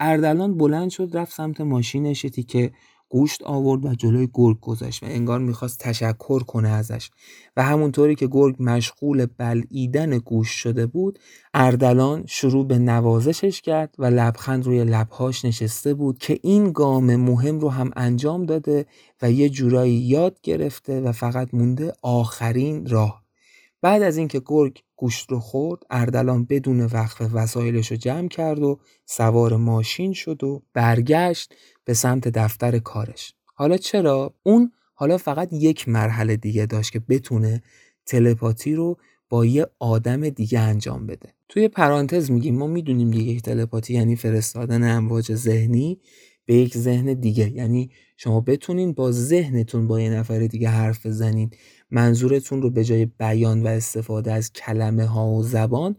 [0.00, 2.72] اردلان بلند شد رفت سمت ماشینش که
[3.12, 7.10] گوشت آورد و جلوی گرگ گذاشت و انگار می‌خواست تشکر کنه ازش.
[7.56, 11.18] و همونطوری که گرگ مشغول بلعیدن گوشت شده بود
[11.54, 17.60] اردلان شروع به نوازشش کرد و لبخند روی لبهاش نشسته بود که این گام مهم
[17.60, 18.86] رو هم انجام داده
[19.22, 23.22] و یه جورایی یاد گرفته و فقط مونده آخرین راه.
[23.82, 28.80] بعد از اینکه گرگ گوشت رو خورد اردلان بدون وقف وسایلش رو جمع کرد و
[29.06, 33.34] سوار ماشین شد و برگشت به سمت دفتر کارش.
[33.54, 37.62] حالا چرا؟ اون حالا فقط یک مرحله دیگه داشت که بتونه
[38.06, 38.96] تلپاتی رو
[39.28, 41.34] با یه آدم دیگه انجام بده.
[41.48, 46.00] توی پرانتز میگیم ما می‌دونیم دیگه تلپاتی یعنی فرستادن امواج ذهنی
[46.46, 47.50] به یک ذهن دیگه.
[47.50, 51.50] یعنی شما بتونین با ذهنتون با یه نفر دیگه حرف بزنین.
[51.92, 55.96] منظورتون رو به جای بیان و استفاده از کلمه ها و زبان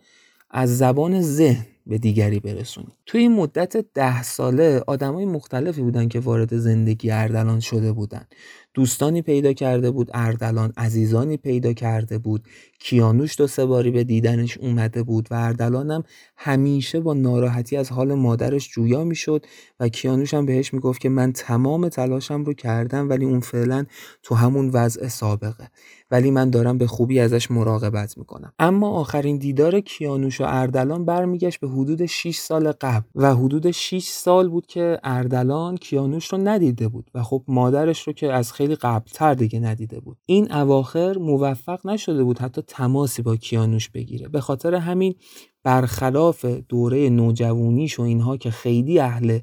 [0.51, 2.93] از زبان ذهن به دیگری برسونید.
[3.05, 8.25] توی این مدت ده ساله آدمای مختلفی بودن که وارد زندگی اردلان شده بودن.
[8.73, 12.43] دوستانی پیدا کرده بود اردلان عزیزانی پیدا کرده بود
[12.85, 16.03] کیانوش دو سه باری به دیدنش اومده بود و اردلانم
[16.37, 19.45] همیشه با ناراحتی از حال مادرش جویا می‌شد
[19.79, 23.85] و کیانوش هم بهش می‌گفت که من تمام تلاشم رو کردم ولی اون فعلا
[24.23, 25.69] تو همون وضع سابقه.
[26.11, 28.53] ولی من دارم به خوبی ازش مراقبت می‌کنم.
[28.59, 34.03] اما آخرین دیدار کیانوش و اردلان برمیگشت به حدود 6 سال قبل و حدود 6
[34.07, 38.75] سال بود که اردلان کیانوش رو ندیده بود و خب مادرش رو که از خیلی
[38.75, 40.17] قبلتر دیگه ندیده بود.
[40.25, 44.27] این اواخر موفق نشده بود حتی تماسی با کیانوش بگیره.
[44.27, 45.15] به خاطر همین
[45.63, 49.39] برخلاف دوره نوجوانیش و اینها که خیلی اهل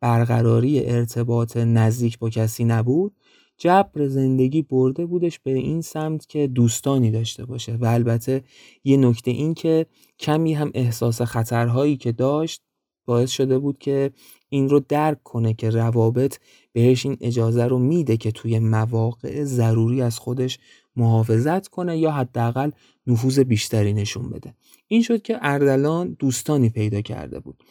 [0.00, 3.16] برقراری ارتباط نزدیک با کسی نبود
[3.58, 8.42] جبر زندگی برده بودش به این سمت که دوستانی داشته باشه و البته
[8.84, 9.86] یه نکته این که
[10.18, 12.62] کمی هم احساس خطرهایی که داشت
[13.06, 14.10] باعث شده بود که
[14.48, 16.38] این رو درک کنه که روابط
[16.72, 20.58] بهش این اجازه رو میده که توی مواقع ضروری از خودش
[21.00, 22.70] محافظت کنه یا حداقل
[23.06, 24.54] نفوذ بیشتری نشون بده.
[24.88, 27.64] این شد که اردلان دوستانی پیدا کرده بود.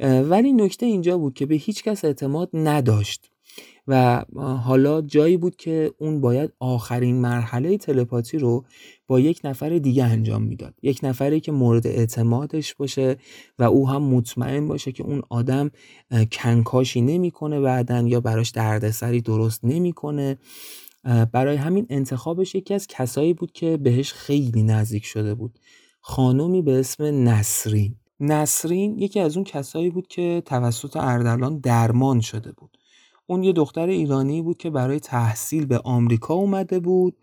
[0.00, 3.30] ولی نکته اینجا بود که به هیچ کس اعتماد نداشت
[3.86, 4.24] و
[4.64, 8.64] حالا جایی بود که اون باید آخرین مرحله تلپاتی رو
[9.06, 10.74] با یک نفر دیگه انجام می‌داد.
[10.82, 13.16] یک نفری که مورد اعتمادش باشه
[13.58, 15.70] و او هم مطمئن باشه که اون آدم
[16.32, 20.38] کنکاشی نمی‌کنه بعدن یا براش دردسری درست نمی‌کنه.
[21.32, 25.58] برای همین انتخابش یکی از کسایی بود که بهش خیلی نزدیک شده بود.
[26.00, 27.96] خانومی به اسم نسرین.
[28.20, 32.78] نسرین یکی از اون کسایی بود که توسط اردلان درمان شده بود.
[33.26, 37.16] اون یه دختر ایرانی بود که برای تحصیل به آمریکا اومده بود.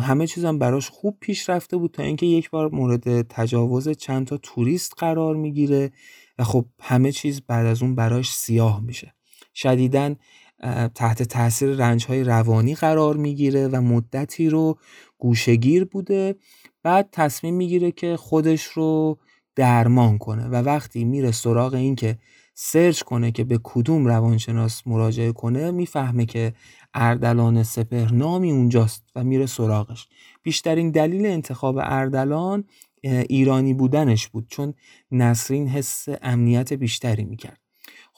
[0.00, 4.36] همه چیزم براش خوب پیش رفته بود تا اینکه یک بار مورد تجاوز چند تا
[4.36, 5.92] توریست قرار می‌گیره
[6.38, 9.14] و خب همه چیز بعد از اون براش سیاه میشه.
[9.54, 10.16] شدیدن
[10.94, 14.78] تحت تاثیر رنج های روانی قرار می‌گیره و مدتی رو
[15.18, 16.34] گوشگیر بوده.
[16.82, 19.18] بعد تصمیم می‌گیره که خودش رو
[19.56, 22.18] درمان کنه و وقتی میره سراغ این که
[22.54, 26.54] سرچ کنه که به کدوم روانشناس مراجعه کنه می‌فهمه که
[26.94, 30.08] اردلان سپهر نامی اونجاست و میره سراغش.
[30.42, 32.64] بیشترین دلیل انتخاب اردلان
[33.02, 34.74] ایرانی بودنش بود چون
[35.10, 37.60] نسرین حس امنیت بیشتری می‌کرد.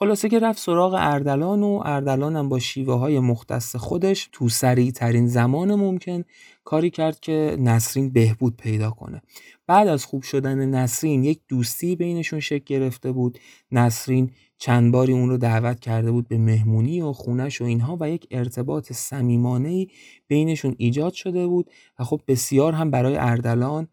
[0.01, 4.90] خلاصه که رفت سراغ اردلان و اردلان هم با شیوه های مختص خودش تو سریع
[4.90, 6.24] ترین زمان ممکن
[6.64, 9.22] کاری کرد که نسرین بهبود پیدا کنه.
[9.66, 13.38] بعد از خوب شدن نسرین یک دوستی بینشون شکل گرفته بود.
[13.72, 18.11] نسرین چند باری اون رو دعوت کرده بود به مهمونی و خونش و اینها و
[18.11, 19.86] یک ارتباط صمیمانه
[20.28, 23.88] بینشون ایجاد شده بود و خب بسیار هم برای اردلان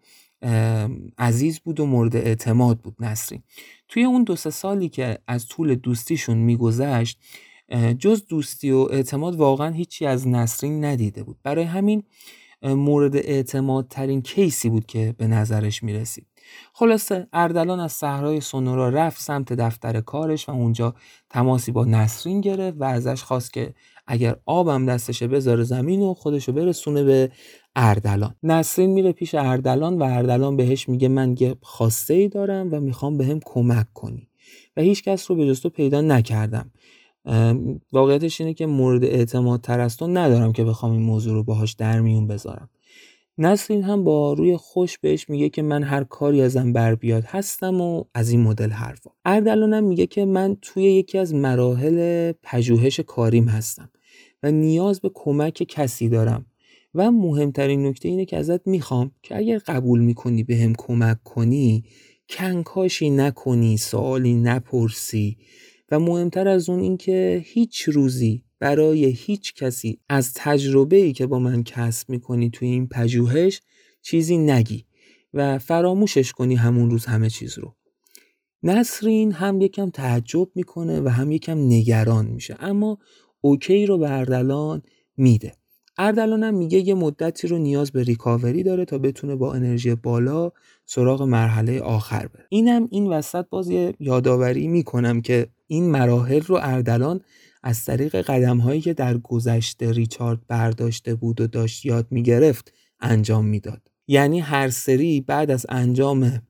[1.17, 3.43] عزیز بود و مورد اعتماد بود نسرین
[3.87, 7.19] توی اون دو سه سالی که از طول دوستیشون میگذشت
[7.99, 12.03] جز دوستی و اعتماد واقعا هیچی از نسرین ندیده بود برای همین
[12.61, 16.27] مورد اعتماد ترین کیسی بود که به نظرش می رسید.
[16.73, 20.95] خلاصه اردلان از صحرای سونورا رفت سمت دفتر کارش و اونجا
[21.29, 23.73] تماسی با نسرین گرفت و ازش خواست که
[24.07, 27.31] اگر آبم دستشه بذاره زمین و خودشو برسونه به
[27.75, 28.35] اردلان.
[28.43, 33.17] نسرین میره پیش اردلان و اردلان بهش میگه من یه خواسته ای دارم و می‌خوام
[33.17, 34.27] بهم کمک کنی.
[34.77, 36.71] و هیچ کس رو به جز پیدا نکردم.
[37.91, 42.27] واقعیتش اینه که مورد اعتماد تر ندارم که بخوام این موضوع رو باهاش در میون
[42.27, 42.69] بذارم.
[43.37, 47.81] نسرین هم با روی خوش بهش میگه که من هر کاری ازم بر بیاد هستم
[47.81, 49.11] و از این مدل حرفا.
[49.25, 53.89] اردلان هم میگه که من توی یکی از مراحل پژوهش کاریم هستم
[54.43, 56.45] و نیاز به کمک کسی دارم.
[56.95, 61.83] و مهمترین نکته اینه که ازت می‌خوام که اگر قبول می‌کنی به هم کمک کنی
[62.29, 65.37] کنکاشی نکنی سوالی نپرسی.
[65.91, 71.39] و مهمتر از اون اینکه هیچ روزی برای هیچ کسی از تجربه ای که با
[71.39, 73.61] من کسب می‌کنی توی این پژوهش
[74.01, 74.85] چیزی نگی
[75.33, 77.75] و فراموشش کنی همون روز همه چیز رو.
[78.63, 82.97] نسرین هم یکم تعجب می‌کنه و هم یکم نگران میشه اما
[83.41, 84.81] اوکی رو به اردلان
[85.17, 85.53] میده.
[85.97, 90.51] اردلان هم میگه یه مدتی رو نیاز به ریکاوری داره تا بتونه با انرژی بالا
[90.85, 92.45] سراغ مرحله آخر بره.
[92.49, 93.69] اینم این وسط باز
[93.99, 97.21] یادآوری می‌کنم که این مراحل رو اردلان
[97.63, 103.45] از طریق قدم هایی که در گذشته ریچارد برداشته بود و داشت یاد می‌گرفت انجام
[103.45, 103.81] می‌داد.
[104.07, 106.41] یعنی هر سری بعد از انجام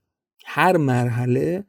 [0.44, 1.64] هر مرحله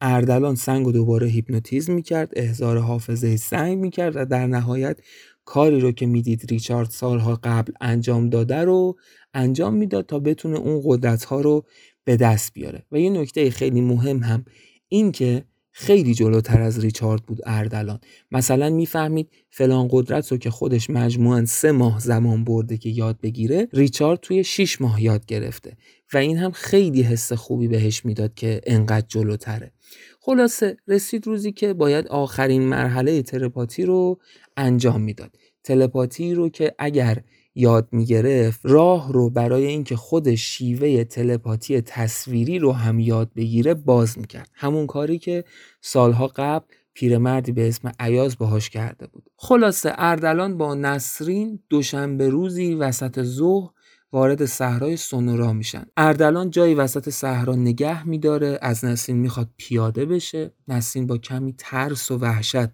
[0.00, 4.98] اردلان سنگ و دوباره هیپنوتیزم می‌کرد احضار حافظه سنگ می‌کرد و در نهایت
[5.44, 8.96] کاری رو که می‌دید ریچارد سالها قبل انجام داده رو
[9.34, 11.64] انجام می‌داد تا بتونه اون قدرت ها رو
[12.04, 12.82] به دست بیاره.
[12.92, 14.44] و یه نکته خیلی مهم هم
[14.88, 18.00] این که خیلی جلوتر از ریچارد بود اردلان.
[18.30, 23.68] مثلا می‌فهمید فلان قدرت رو که خودش مجموعا سه ماه زمان برده که یاد بگیره
[23.72, 25.76] ریچارد توی 6 ماه یاد گرفته.
[26.14, 29.72] و این هم خیلی حس خوبی بهش می‌داد که انقدر جلوتره.
[30.20, 34.18] خلاصه رسید روزی که باید آخرین مرحله تلپاتی رو
[34.56, 35.36] انجام می‌داد.
[35.64, 37.22] تلپاتی رو که اگر
[37.54, 44.18] یاد می‌گرفت راه رو برای اینکه خود شیوه تلپاتی تصویری رو هم یاد بگیره باز
[44.18, 44.50] می‌کرد.
[44.54, 45.44] همون کاری که
[45.80, 49.30] سالها قبل پیرمردی به اسم عیاز باهاش کرده بود.
[49.36, 53.70] خلاصه اردلان با نسرین دوشنبه روزی وسط ظهر
[54.12, 55.84] وارد صحرای سونورا میشن.
[55.96, 60.52] اردلان جایی وسط صحرا نگه میداره از نسرین می‌خواد پیاده بشه.
[60.68, 62.68] نسرین با کمی ترس و وحشت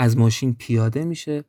[0.00, 1.44] از ماشین پیاده میشه.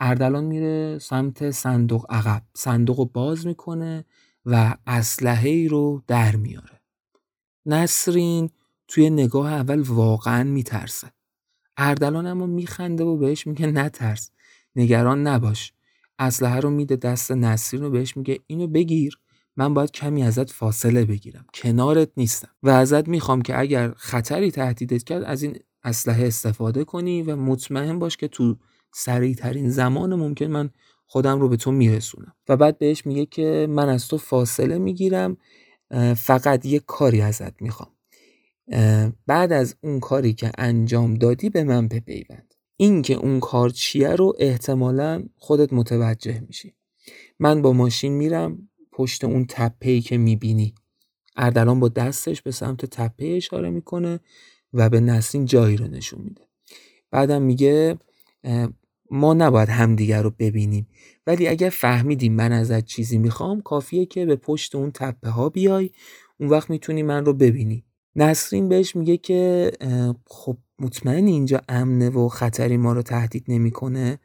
[0.00, 2.42] اردلان میره سمت صندوق عقب.
[2.54, 4.04] صندوق رو باز می‌کنه
[4.46, 6.80] و اسلحه ای رو در میاره.
[7.66, 8.50] نسرین
[8.88, 11.12] توی نگاه اول واقعا میترسه.
[11.76, 14.30] اردلان اما میخنده و بهش میگه نترس.
[14.76, 15.72] نگران نباش.
[16.18, 19.18] اسلحه رو میده دست نسرین و بهش میگه اینو بگیر.
[19.56, 21.44] من باید کمی ازت فاصله بگیرم.
[21.54, 22.50] کنارت نیستم.
[22.62, 27.98] و ازت می‌خوام که اگر خطری تهدیدت کرد از این اسلحه استفاده کنی و مطمئن
[27.98, 28.56] باش که تو
[28.94, 30.70] سریع ترین زمان ممکن من
[31.06, 32.34] خودم رو به تو میرسونم.
[32.48, 35.36] و بعد بهش میگه که من از تو فاصله می‌گیرم
[36.16, 37.90] فقط یه کاری ازت می‌خوام.
[39.26, 42.54] بعد از اون کاری که انجام دادی به من بپیوند.
[42.76, 46.74] این که اون کار چیه رو احتمالا خودت متوجه میشی.
[47.38, 50.74] من با ماشین میرم پشت اون تپهی که می‌بینی.
[51.36, 54.20] اردلان با دستش به سمت تپه اشاره می‌کنه.
[54.72, 56.42] و به نسرین جایی رو نشون میده.
[57.10, 57.98] بعدم میگه
[59.10, 60.86] ما نباید همدیگر رو ببینیم.
[61.26, 65.90] ولی اگر فهمیدیم من ازت چیزی می‌خوام کافیه که به پشت اون تپه ها بیای.
[66.40, 67.84] اون وقت می‌تونی من رو ببینی.
[68.16, 69.70] نسرین بهش میگه که
[70.26, 74.18] خب مطمئن اینجا امنه و خطری ما رو تهدید نمی‌کنه؟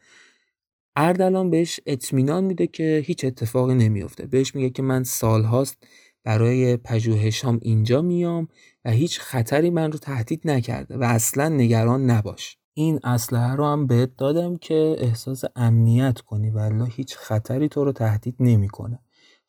[0.95, 4.25] اردلان بهش اطمینان میده که هیچ اتفاقی نمیافته.
[4.25, 5.77] بهش میگه که من سالهاست
[6.25, 8.47] برای پژوهشام اینجا میام
[8.85, 12.57] و هیچ خطری من رو تهدید نکرده و اصلا نگران نباش.
[12.73, 17.91] این اسلحه رو هم بهت دادم که احساس امنیت کنی ولی هیچ خطری تو رو
[17.91, 18.99] تهدید نمی‌کنه.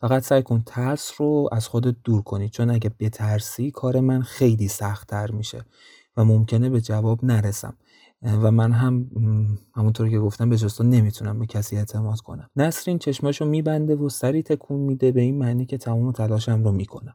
[0.00, 4.68] فقط سعی کن ترس رو از خودت دور کنی چون اگه بترسی کار من خیلی
[4.68, 5.64] سختتر میشه
[6.16, 7.76] و ممکنه به جواب نرسم.
[8.26, 9.10] و من هم
[9.74, 12.50] همونطور که گفتم به جستو نمی‌تونم به کسی اعتماد کنم.
[12.56, 17.14] نسرین چشماشو میبنده و سری تکون میده به این معنی که تمام تلاشم رو می‌کنم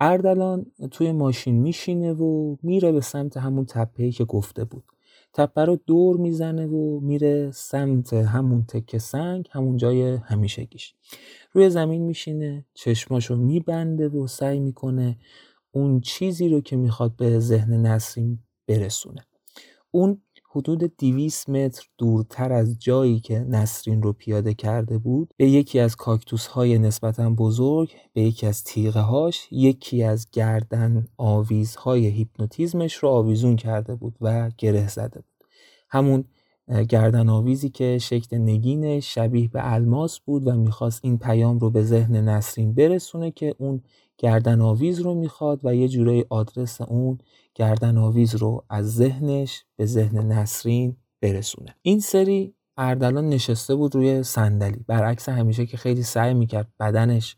[0.00, 4.84] اردلان توی ماشین میشینه و میره به سمت همون تپهی که گفته بود.
[5.32, 10.94] تپه رو دور می‌زنه و میره سمت همون تکه سنگ همون جای همیشگیش.
[11.52, 15.18] روی زمین میشینه چشماشو میبنده و سعی می‌کنه
[15.72, 18.38] اون چیزی رو که می‌خواد به ذهن نسرین
[18.68, 19.26] برسونه.
[19.90, 20.20] اون
[20.56, 25.96] حدود 200 متر دورتر از جایی که نسرین رو پیاده کرده بود به یکی از
[25.96, 33.08] کاکتوس های نسبتا بزرگ به یکی از تیغه هاش یکی از گردن آویزهای هیپنوتیزمش رو
[33.08, 35.48] آویزون کرده بود و گره زده بود.
[35.90, 36.24] همون
[36.88, 41.82] گردن آویزی که شکل نگین شبیه به الماس بود و می‌خواست این پیام رو به
[41.82, 43.82] ذهن نسرین برسونه که اون
[44.18, 47.18] گردن آویز رو می‌خواد و یه جوره آدرس اون
[47.54, 51.74] گردن آویز رو از ذهنش به ذهن نسرین برسونه.
[51.82, 54.84] این سری اردلان نشسته بود روی صندلی.
[54.86, 57.36] برعکس همیشه که خیلی سعی می‌کرد بدنش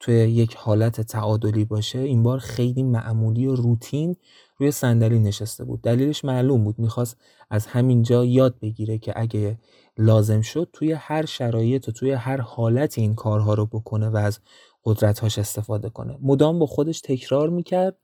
[0.00, 4.16] توی یک حالت تعادلی باشه این بار خیلی معمولی و روتین
[4.56, 5.82] روی صندلی نشسته بود.
[5.82, 6.78] دلیلش معلوم بود.
[6.78, 7.16] می‌خواست
[7.50, 9.58] از همینجا یاد بگیره که اگه
[9.98, 14.40] لازم شد توی هر شرایط و توی هر حالت این کارها رو بکنه و از
[14.88, 16.18] قدرتهاش استفاده کنه.
[16.22, 17.98] مدام با خودش تکرار می‌کرد.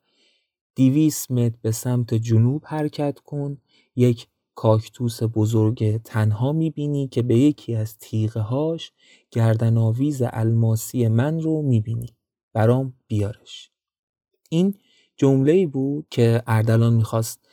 [0.74, 3.58] دیویس متر به سمت جنوب حرکت کن.
[3.96, 8.92] یک کاکتوس بزرگ تنها می‌بینی که به یکی از تیغه هاش
[9.30, 12.16] گردن آویز الماسی من رو می‌بینی.
[12.52, 13.70] برام بیارش.
[14.50, 14.74] این
[15.16, 17.48] جمله بود که اردلان می‌خواست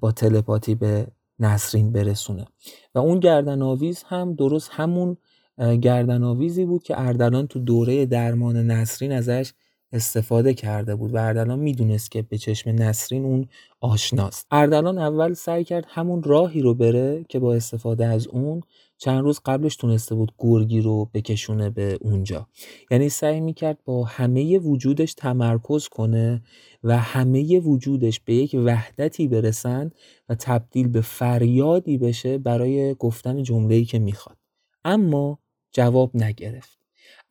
[0.00, 1.06] با تلپاتی به
[1.38, 2.46] نسرین برسونه.
[2.94, 5.16] و اون گردن آویز هم درست همون
[5.58, 9.52] گردن آویزی بود که اردلان تو دوره درمان نسرین ازش
[9.92, 13.46] استفاده کرده بود و اردلان می‌دونست که به چشم نسرین اون
[13.80, 14.46] آشناست.
[14.50, 18.60] اردلان اول سعی کرد همون راهی رو بره که با استفاده از اون
[18.98, 22.46] چند روز قبلش تونسته بود گرگی رو بکشونه به اونجا.
[22.90, 26.42] یعنی سعی می‌کرد با همه وجودش تمرکز کنه
[26.84, 29.90] و همه وجودش به یک وحدتی برسن
[30.28, 34.36] و تبدیل به فریادی بشه برای گفتن جمله‌ای که می‌خواد.
[34.84, 35.38] اما
[35.72, 36.78] جواب نگرفت.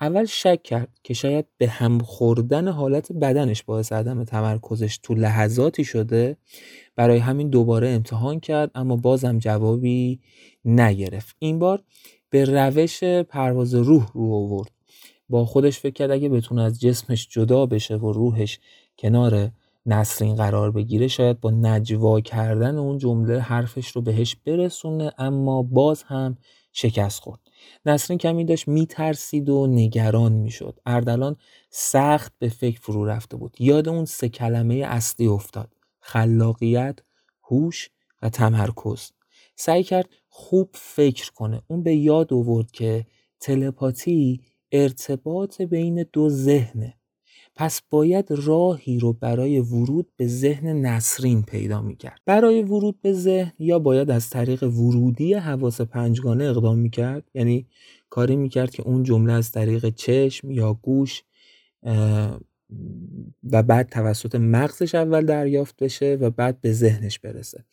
[0.02, 5.84] اول شک کرد که شاید به هم خوردن حالت بدنش باعث عدم تمرکزش تو لحظاتی
[5.84, 6.38] شده.
[6.96, 10.20] برای همین دوباره امتحان کرد اما بازم جوابی
[10.66, 11.36] نگرفت.
[11.40, 11.84] این بار
[12.30, 14.72] به روش پرواز روح رو آورد.
[15.30, 18.60] با خودش فکر کرد اگه بتونه از جسمش جدا بشه و روحش
[18.98, 19.52] کنار
[19.86, 26.04] نسرین قرار بگیره شاید با نجوا کردن اون جمله حرفش رو بهش برسونه اما باز
[26.04, 26.38] هم
[26.74, 27.40] شکست خورد.
[27.86, 30.80] نسرین کمی داشت میترسید و نگران می‌شد.
[30.86, 31.36] اردلان
[31.70, 33.55] سخت به فکر فرو رفته بود.
[33.59, 35.74] یاد اون سه کلمه اصلی افتاد.
[35.99, 36.99] خلاقیت
[37.43, 37.89] هوش
[38.22, 39.11] و تمرکز.
[39.55, 41.61] سعی کرد خوب فکر کنه.
[41.68, 43.05] اون به یاد آورد که
[43.39, 44.41] تلپاتی
[44.72, 46.93] ارتباط بین دو ذهنه.
[47.60, 52.22] پس باید راهی رو برای ورود به ذهن نسرین پیدا می‌کرد.
[52.26, 57.68] برای ورود به ذهن یا باید از طریق ورودی حواس پنجگانه اقدام می‌کرد؟ یعنی
[58.10, 61.24] کاری می‌کرد که اون جمله از طریق چشم یا گوش
[63.51, 67.64] و بعد توسط مغزش اول دریافت بشه و بعد به ذهنش برسه.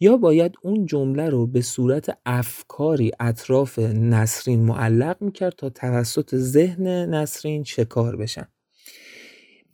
[0.00, 7.14] یا باید اون جمله رو به صورت افکاری اطراف نسرین معلق می‌کرد تا توسط ذهن
[7.14, 8.48] نسرین شکار بشن.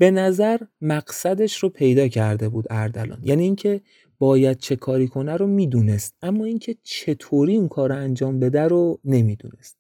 [0.01, 3.19] به نظر مقصدش رو پیدا کرده بود اردلان.
[3.23, 3.81] یعنی اینکه
[4.19, 6.15] باید چه کاری کنه رو می‌دونست.
[6.23, 9.77] اما اینکه چطوری اون کار انجام بده رو نمی‌دونست.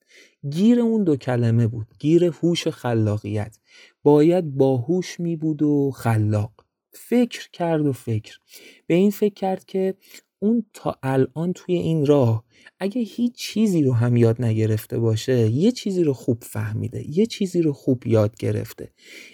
[0.51, 1.87] گیر اون دو کلمه بود.
[1.99, 3.59] گیر هوش خلاقیت.
[4.03, 6.53] باید باهوش می بود و خلاق.
[6.93, 8.39] فکر کرد و فکر.
[8.87, 9.95] به این فکر کرد که
[10.43, 12.45] اون تا الان توی این راه
[12.81, 17.63] اگه هیچ چیزی رو هم یاد نگرفته باشه یه چیزی رو خوب فهمیده یه چیزی
[17.63, 18.93] رو خوب یاد گرفته.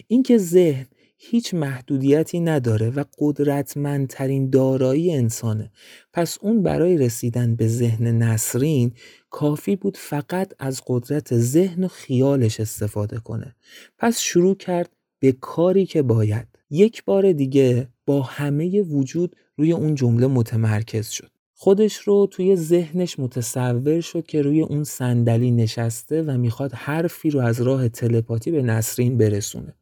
[0.09, 0.86] اینکه ذهن
[1.18, 5.72] هیچ محدودیتی نداره و قدرتمندترین دارایی انسانه.
[6.12, 8.92] پس اون برای رسیدن به ذهن نسرین
[9.30, 13.57] کافی بود فقط از قدرت ذهن و خیالش استفاده کنه.
[13.98, 16.46] پس شروع کرد به کاری که باید.
[16.70, 21.30] یک بار دیگه با همه وجود روی اون جمله متمرکز شد.
[21.54, 27.40] خودش رو توی ذهنش متصور شد که روی اون صندلی نشسته و می‌خواد حرفی رو
[27.40, 29.74] از راه تلپاتی به نسرین برسونه.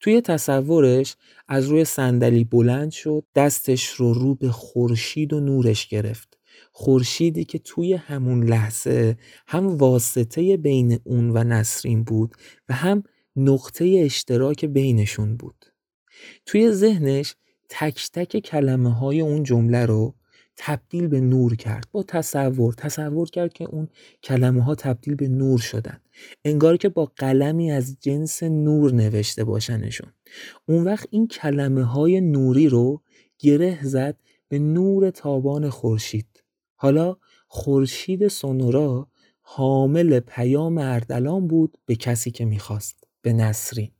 [0.00, 1.16] توی تصورش
[1.48, 6.38] از روی صندلی بلند شد دستش رو رو به خورشید و نورش گرفت.
[6.72, 9.16] خورشیدی که توی همون لحظه
[9.46, 12.34] هم واسطه بین اون و نسرین بود
[12.68, 13.02] و هم
[13.36, 15.66] نقطه اشتراک بینشون بود.
[16.46, 17.34] توی ذهنش
[17.68, 20.14] تک تک کلمه های اون جمله رو
[20.56, 22.74] تبدیل به نور کرد با تصور.
[22.74, 23.88] تصور کرد که اون
[24.22, 26.00] کلمه ها تبدیل به نور شدن.
[26.44, 30.12] انگار که با قلمی از جنس نور نوشته باشنشون.
[30.66, 33.02] اون وقت این کلمه های نوری رو
[33.38, 34.16] گره زد
[34.48, 36.44] به نور تابان خورشید.
[36.74, 37.16] حالا
[37.48, 39.08] خورشید سونورا
[39.40, 43.90] حامل پیام اردلان بود به کسی که می‌خواست به نسرین.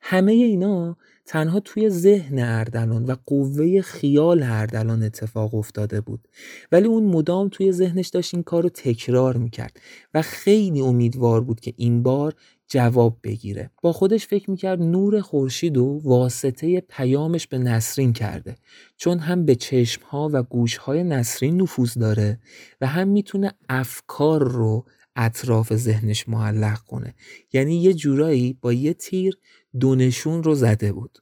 [0.00, 0.96] همه اینا
[1.26, 6.28] تنها توی ذهن اردلان و قوه خیال اردلان اتفاق افتاده بود.
[6.72, 9.80] ولی اون مدام توی ذهنش داشت این کار رو تکرار می‌کرد
[10.14, 12.34] و خیلی امیدوار بود که این بار
[12.68, 13.70] جواب بگیره.
[13.82, 18.56] با خودش فکر می‌کرد نور خورشید و واسطه پیامش به نسرین کرده
[18.96, 22.38] چون هم به چشمها و گوشهای نسرین نفوذ داره
[22.80, 24.84] و هم می‌تونه افکار رو
[25.16, 27.14] اطراف ذهنش معلق کنه.
[27.52, 29.38] یعنی یه جورایی با یه تیر
[29.80, 31.18] دونشون رو زده بود.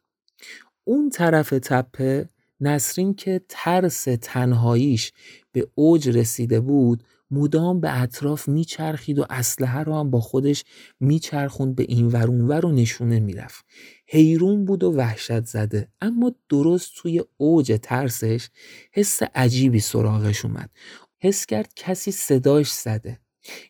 [0.84, 2.28] اون طرف تپه
[2.60, 5.12] نسرین که ترس تنهاییش
[5.52, 10.64] به اوج رسیده بود مدام به اطراف میچرخید و اسلحه رو هم با خودش
[11.00, 13.64] میچرخوند به این ور اونور و نشونه می‌رفت.
[14.06, 15.88] حیرون بود و وحشت زده.
[16.00, 18.48] اما درست توی اوج ترسش
[18.92, 20.70] حس عجیبی سراغش اومد.
[21.18, 23.21] حس کرد کسی صداش زده.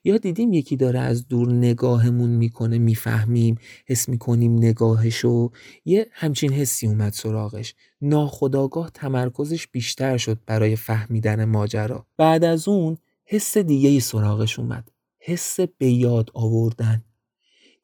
[0.04, 3.54] یا دیدیم یکی داره از دور نگاهمون می‌کنه می‌فهمیم
[3.86, 5.50] حس می‌کنیم نگاهشو؟
[5.84, 7.74] یه همچین حسی اومد سراغش.
[8.00, 12.06] ناخداگاه تمرکزش بیشتر شد برای فهمیدن ماجرا.
[12.16, 14.88] بعد از اون حس دیگه ای سراغش اومد.
[15.18, 17.04] حس به یاد آوردن.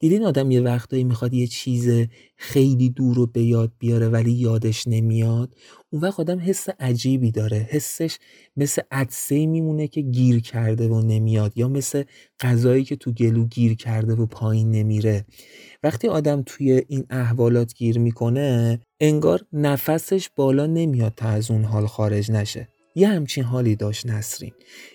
[0.00, 4.86] دیدین آدم یه وقتایی می‌خواد یه چیز خیلی دور رو به یاد بیاره ولی یادش
[4.86, 5.54] نمیاد؟
[5.90, 7.56] اون وقت آدم حس عجیبی داره.
[7.70, 8.18] حسش
[8.56, 12.02] مثل عدسه میمونه که گیر کرده و نمیاد یا مثل
[12.40, 15.24] غذایی که تو گلو گیر کرده و پایین نمیره.
[15.82, 21.86] وقتی آدم توی این احوالات گیر می‌کنه انگار نفسش بالا نمیاد تا از اون حال
[21.86, 22.68] خارج نشه.
[22.94, 24.52] یه همچین حالی داشت نسرین.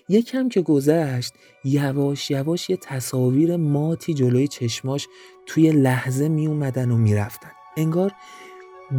[0.08, 1.32] یکم که گذشت
[1.64, 5.08] یواش یواش یه تصاویر ماتی جلوی چشماش
[5.46, 7.50] توی لحظه می اومدن و می‌رفتن.
[7.76, 8.12] انگار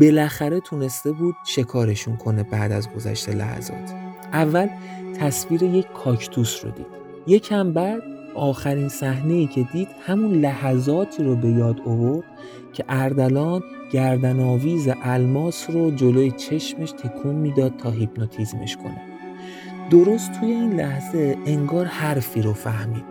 [0.02, 3.92] بالاخره تونسته بود شکارشون کنه بعد از گذشت لحظات.
[4.34, 4.70] اول
[5.20, 6.86] تصویر یک کاکتوس رو دید.
[7.28, 12.24] یکم بعد آخرین صحنه ای که دید همون لحظاتی رو به یاد آورد
[12.74, 13.62] که اردلان
[13.92, 19.02] گردن آویز الماس رو جلوی چشمش تکون می‌داد تا هیپنوتیزمش کنه.
[19.90, 23.04] درست توی این لحظه انگار حرفی رو فهمید.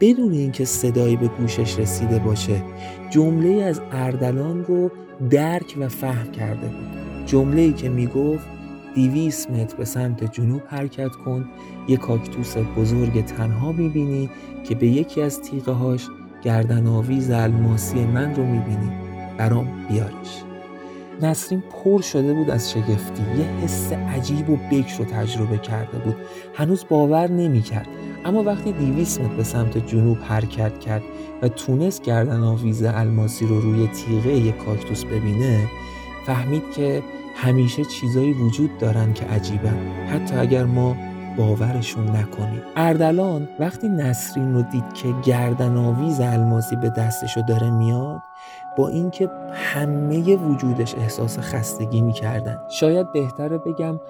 [0.00, 2.62] بدون اینکه صدایی به گوشش رسیده باشه
[3.10, 4.90] جمله از اردلان رو
[5.30, 6.88] درک و فهم کرده بود.
[7.26, 8.46] جمله ای که می‌گفت
[8.94, 11.48] دیویس متر به سمت جنوب حرکت کن
[11.88, 14.30] یک کاکتوس بزرگ تنها می‌بینی
[14.64, 16.06] که به یکی از تیغه هاش
[16.42, 18.90] گردن آویز الماسی من رو می‌بینی.
[19.38, 20.42] برام بیارش.
[21.22, 23.22] نسرین پر شده بود از شگفتی.
[23.38, 26.16] یه حس عجیب و بکر رو تجربه کرده بود.
[26.54, 27.88] هنوز باور نمی‌کرد.
[28.24, 31.02] اما وقتی دیویس متر به سمت جنوب حرکت کرد
[31.42, 35.66] و تونست گردن آویز الماسی رو روی تیغه یک کاکتوس ببینه
[36.26, 37.02] فهمید که
[37.34, 39.76] همیشه چیزایی وجود دارن که عجیبن.
[40.08, 40.96] حتی اگر ما
[41.36, 42.62] باورشون نکنیم.
[42.76, 48.20] اردلان وقتی نسرین رو دید که گردن آویز الماسی به دستشو داره میاد
[48.78, 52.58] با اینکه همه وجودش احساس خستگی می‌کردن.
[52.70, 54.00] شاید بهتره بگم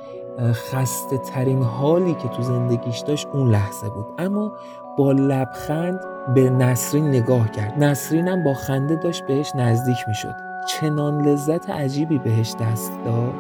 [0.53, 4.07] خسته ترین حالی که تو زندگیش داشت اون لحظه بود.
[4.19, 4.53] اما
[4.99, 6.01] با لبخند
[6.35, 7.85] به نسرین نگاه کرد.
[7.85, 10.50] نسرین با خنده داشت بهش نزدیک می‌شد.
[10.67, 13.35] چنان لذت عجیبی بهش دست داد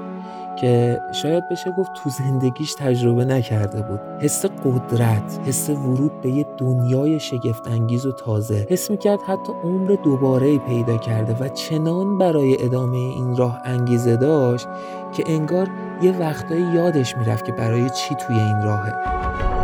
[0.56, 4.00] که شاید بشه گفت تو زندگیش تجربه نکرده بود.
[4.20, 8.66] حس قدرت حس ورود به یه دنیای شگفت انگیز و تازه.
[8.70, 14.68] حس می‌کرد حتی عمر دوباره پیدا کرده و چنان برای ادامه این راه انگیزه داشت
[15.12, 15.68] که انگار
[16.02, 19.59] یه وقتایی یادش می‌رفت که برای چی توی این راهه.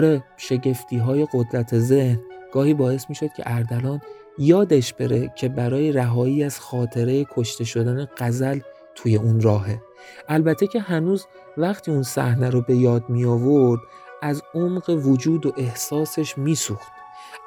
[0.00, 2.20] آره شگفتی های قدرت ذهن
[2.52, 4.00] گاهی باعث می شد که اردلان
[4.38, 8.60] یادش بره که برای رهایی از خاطره کشته شدن قزل
[8.94, 9.82] توی اون راهه.
[10.28, 11.26] البته که هنوز
[11.56, 13.80] وقتی اون صحنه رو به یاد می آورد
[14.22, 16.92] از عمق وجود و احساسش میسوخت.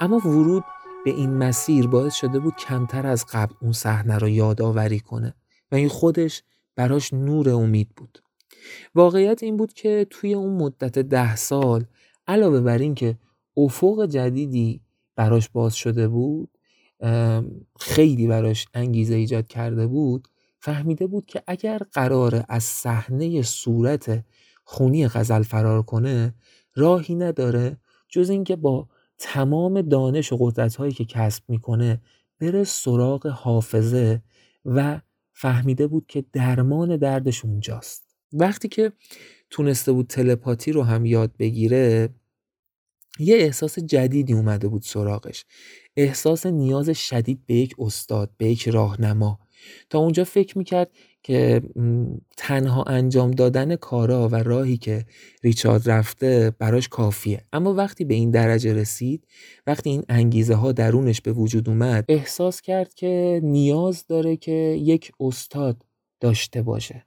[0.02, 0.64] اما ورود
[1.06, 5.34] به این مسیر باعث شده بود کمتر از قبل اون صحنه رو یادآوری کنه
[5.72, 6.44] و این خودش
[6.76, 8.24] براش نور امید بود.
[8.96, 11.86] واقعیت این بود که توی اون مدت ده سال
[12.28, 13.18] علاوه بر این که
[13.58, 14.82] افق جدیدی
[15.16, 16.50] براش باز شده بود
[17.80, 20.28] خیلی براش انگیزه ایجاد کرده بود
[20.60, 24.24] فهمیده بود که اگر قراره از صحنه صورت
[24.64, 26.34] خونی غزل فرار کنه
[26.76, 27.78] راهی نداره
[28.10, 32.02] جز اینکه با تمام دانش و قدرت هایی که کسب می‌کنه
[32.40, 34.22] بره سراغ حافظه
[34.66, 35.02] و
[35.34, 38.16] فهمیده بود که درمان دردش اونجاست.
[38.34, 38.92] وقتی که
[39.54, 42.10] تونسته بود تلپاتی رو هم یاد بگیره
[43.20, 45.46] یه احساس جدیدی اومده بود سراغش.
[45.98, 49.40] احساس نیاز شدید به یک استاد به یک راهنما.
[49.90, 50.92] تا اونجا فکر می‌کرد
[51.24, 51.62] که
[52.38, 55.06] تنها انجام دادن کارا و راهی که
[55.44, 57.46] ریچارد رفته براش کافیه.
[57.54, 59.28] اما وقتی به این درجه رسید
[59.68, 65.12] وقتی این انگیزه ها درونش به وجود اومد احساس کرد که نیاز داره که یک
[65.20, 65.86] استاد
[66.20, 67.06] داشته باشه.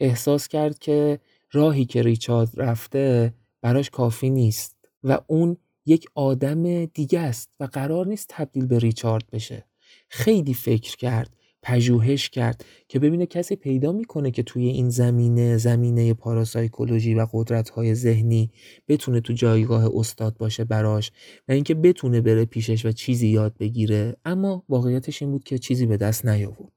[0.00, 1.20] احساس کرد که
[1.56, 8.06] راهی که ریچارد رفته براش کافی نیست و اون یک آدم دیگه است و قرار
[8.06, 9.64] نیست تبدیل به ریچارد بشه.
[10.08, 16.14] خیلی فکر کرد پژوهش کرد که ببینه کسی پیدا می‌کنه که توی این زمینه زمینه
[16.14, 18.50] پاراسایکولوژی و قدرت های ذهنی
[18.88, 21.12] بتونه تو جایگاه استاد باشه براش
[21.48, 24.16] و اینکه بتونه بره پیشش و چیزی یاد بگیره.
[24.24, 26.75] اما واقعیتش این بود که چیزی به دست نیاورد.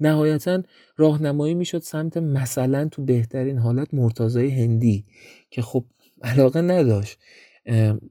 [0.00, 0.62] نهایتا
[0.96, 5.04] راهنمایی می‌شد سمت مثلا تو بهترین حالت مرتضای هندی
[5.50, 5.84] که خب
[6.22, 7.18] علاقه نداشت.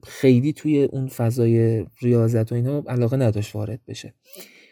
[0.06, 4.14] خیلی توی اون فضای ریاضت و اینا علاقه نداشت وارد بشه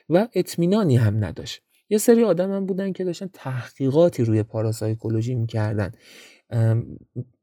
[0.09, 1.63] و اطمینانی هم نداشت.
[1.91, 5.93] یه سری آدم هم بودن که داشتن تحقیقاتی روی پاراسایکولوژی می‌کردن.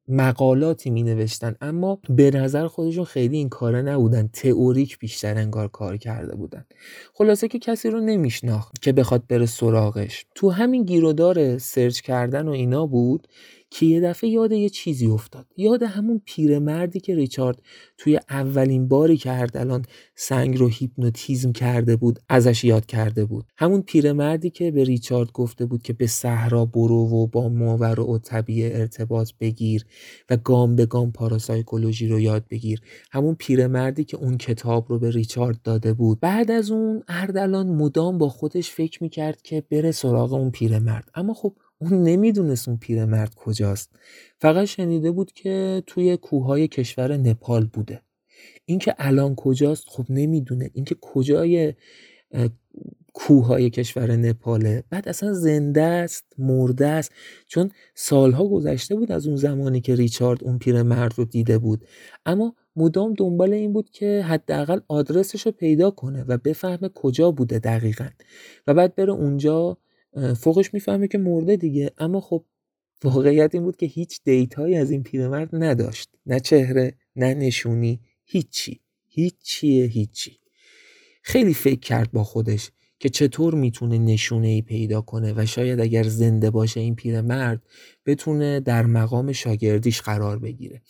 [0.08, 4.30] مقالاتی می نوشتن اما به نظر خودشون خیلی این کاره نبودن.
[4.34, 6.66] تئوریک بیشتر انگار کار کرده بودن.
[7.14, 10.26] خلاصه که کسی رو نمیشناخت که بخواد بره سراغش.
[10.36, 13.28] تو همین گیرودار search کردن و اینا بود
[13.80, 15.46] که یه دفعه یاد یه چیزی افتاد.
[15.58, 17.62] یاد همون پیرمردی که ریچارد
[17.98, 23.46] توی اولین باری که اردلان سنگ رو هیپنوتیزم کرده بود ازش یاد کرده بود.
[23.58, 29.32] همون پیرمردی که به ریچارد گفته بود که به صحرا برو و با ماوراءالطبیعه ارتباط
[29.40, 29.86] بگیر
[30.30, 32.82] و گام به گام پاراسایکولوژی رو یاد بگیر.
[33.12, 36.20] همون پیرمردی که اون کتاب رو به ریچارد داده بود.
[36.20, 41.10] بعد از اون اردلان مدام با خودش فکر می‌کرد که بره سراغ اون پیرمرد.
[41.16, 43.90] اما خب اون نمی‌دونست اون پیرمرد کجاست.
[44.40, 48.02] فقط شنیده بود که توی کوههای کشور نپال بوده.
[48.66, 50.70] اینکه الان کجاست خب نمی‌دونه.
[50.74, 51.74] اینکه کجای
[53.14, 54.84] کوههای کشور نپاله.
[54.90, 57.12] بعد اصلا زنده است مرده است.
[57.48, 61.86] چون سالها گذشته بود از اون زمانی که ریچارد اون پیرمرد رو دیده بود.
[62.26, 67.60] اما مدام دنبال این بود که حداقل آدرسش رو پیدا کنه و بفهمه کجا بوده
[67.60, 68.08] دقیقا.
[68.68, 69.78] و بعد بره اونجا
[70.38, 71.92] فوقش می‌فهمه که مرده دیگه.
[71.98, 72.46] اما خب
[73.04, 76.10] واقعیت این بود که هیچ دیتایی از این پیرمرد نداشت.
[76.26, 78.80] نه چهره نه نشونی هیچی.
[79.08, 80.40] هیچیه هیچی.
[81.22, 86.04] خیلی فکر کرد با خودش که چطور می‌تونه نشونه ای پیدا کنه و شاید اگر
[86.04, 87.64] زنده باشه این پیرمرد
[88.06, 90.82] بتونه در مقام شاگردیش قرار بگیره.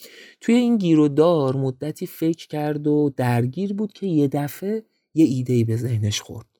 [0.42, 5.26] توی این گیر و دار مدتی فکر کرد و درگیر بود که یه دفعه یه
[5.26, 6.55] ایده ای به ذهنش خورد.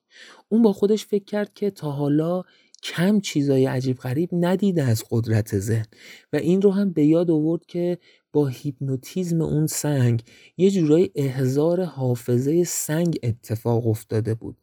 [0.48, 2.42] اون با خودش فکر کرد که تا حالا
[2.82, 5.86] کم چیزای عجیب غریب ندیده از قدرت ذهن.
[6.32, 7.98] و این رو هم به یاد آورد که
[8.32, 10.22] با هیپنوتیزم اون سنگ
[10.56, 14.56] یه جورای احزار حافظه سنگ اتفاق افتاده بود.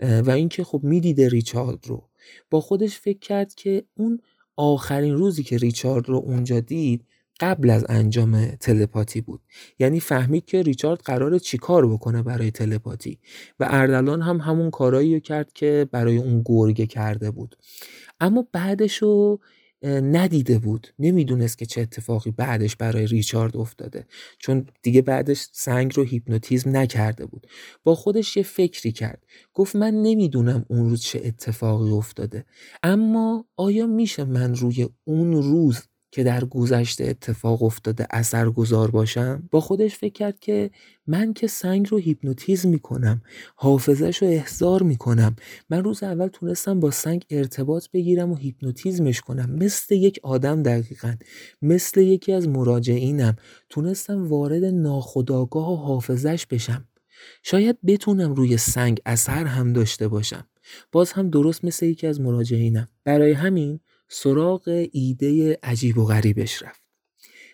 [0.00, 2.08] و اینکه خب می‌دیده ریچارد رو.
[2.50, 4.20] با خودش فکر کرد که اون
[4.56, 7.04] آخرین روزی که ریچارد رو اونجا دید
[7.40, 9.40] قبل از انجام تلپاتی بود.
[9.78, 13.18] یعنی فهمید که ریچارد قرار چیکار بکنه برای تلپاتی.
[13.60, 17.56] و اردلان هم همون کارایی رو کرد که برای اون گرگه کرده بود.
[18.20, 19.40] اما بعدش رو
[19.84, 20.86] ندیده بود.
[20.98, 24.06] نمی‌دونست که چه اتفاقی بعدش برای ریچارد افتاده.
[24.38, 27.46] چون دیگه بعدش سنگ رو هیپنوتیزم نکرده بود.
[27.84, 29.24] با خودش یه فکری کرد.
[29.54, 32.44] گفت من نمی‌دونم اون روز چه اتفاقی افتاده.
[32.82, 35.80] اما آیا میشه من روی اون روز
[36.14, 40.70] که در گذشته اتفاق افتاده اثر گذار باشم با خودش فکر کرد که
[41.06, 43.22] من که سنگ رو هیپنوتیزم می‌کنم
[43.56, 45.36] حافظش رو احضار می‌کنم.
[45.70, 49.50] من روز اول تونستم با سنگ ارتباط بگیرم و هیپنوتیزمش کنم.
[49.50, 51.14] مثل یک آدم دقیقا
[51.62, 53.36] مثل یکی از مراجعینم.
[53.68, 56.88] تونستم وارد ناخداگاه و حافظش بشم.
[57.42, 60.46] شاید بتونم روی سنگ اثر هم داشته باشم.
[60.92, 62.88] باز هم درست مثل یکی از مراجعینم.
[63.04, 66.84] برای همین سراغ ایده عجیب و غریبش رفت.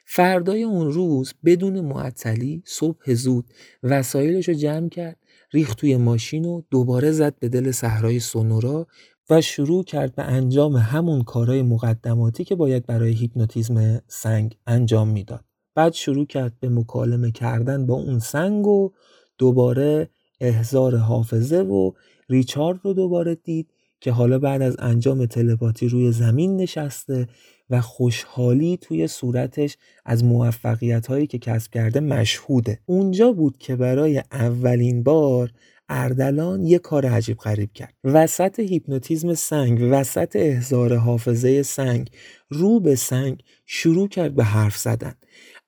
[0.06, 3.44] فردای اون روز بدون معطلی صبح زود
[3.82, 5.16] وسایلش رو جمع کرد
[5.52, 8.86] ریخت توی ماشین و دوباره زد به دل صحرای سونورا
[9.30, 15.44] و شروع کرد به انجام همون کارهای مقدماتی که باید برای هیپنوتیزم سنگ انجام می‌داد.
[15.74, 18.92] بعد شروع کرد به مکالمه کردن با اون سنگ و
[19.38, 21.92] دوباره احزار حافظه و
[22.28, 23.72] ریچارد رو دوباره دید.
[24.00, 27.28] که حالا بعد از انجام تلپاتی روی زمین نشسته
[27.70, 32.78] و خوشحالی توی صورتش از موفقیت هایی که کسب کرده مشهوده.
[32.86, 35.50] اونجا بود که برای اولین بار
[35.88, 37.94] اردلان یه کار عجیب غریب کرد.
[38.04, 42.10] وسط هیپنوتیزم سنگ وسط احضار حافظه سنگ
[42.48, 45.14] رو به سنگ شروع کرد به حرف زدن.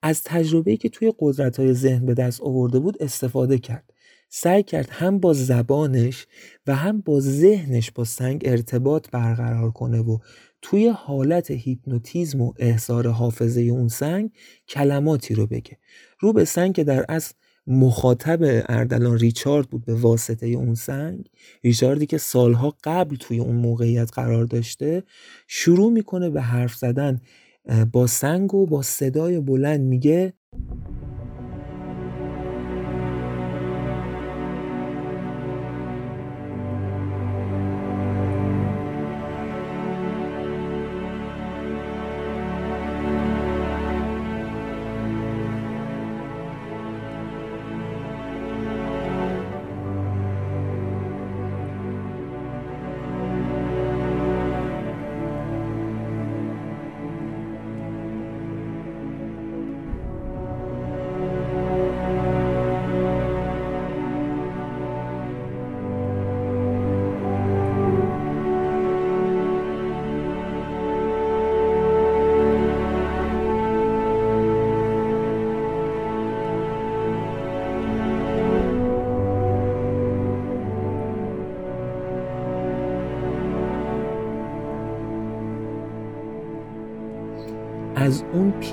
[0.01, 3.92] از تجربه‌ای که توی قدرت های ذهن به دست آورده بود استفاده کرد.
[4.35, 6.27] سعی کرد هم با زبانش
[6.67, 10.17] و هم با ذهنش با سنگ ارتباط برقرار کنه و
[10.61, 14.31] توی حالت هیپنوتیزم و احضار حافظه اون سنگ
[14.69, 15.77] کلماتی رو بگه.
[16.19, 17.33] رو به سنگ که در اصل
[17.67, 21.29] مخاطب اردلان ریچارد بود به واسطه اون سنگ
[21.63, 25.03] ریچاردی که سالها قبل توی اون موقعیت قرار داشته
[25.47, 27.21] شروع می‌کنه به حرف زدن
[27.91, 30.33] با سنگ و با صدای بلند میگه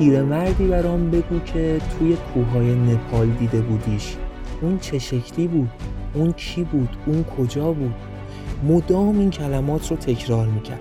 [0.00, 4.16] پیرمردی برام بگو که توی کوههای نپال دیده بودیش.
[4.62, 5.70] اون چه شکلی بود؟
[6.14, 7.94] اون کی بود؟ اون کجا بود؟
[8.68, 10.80] مدام این کلمات رو تکرار می‌کرد.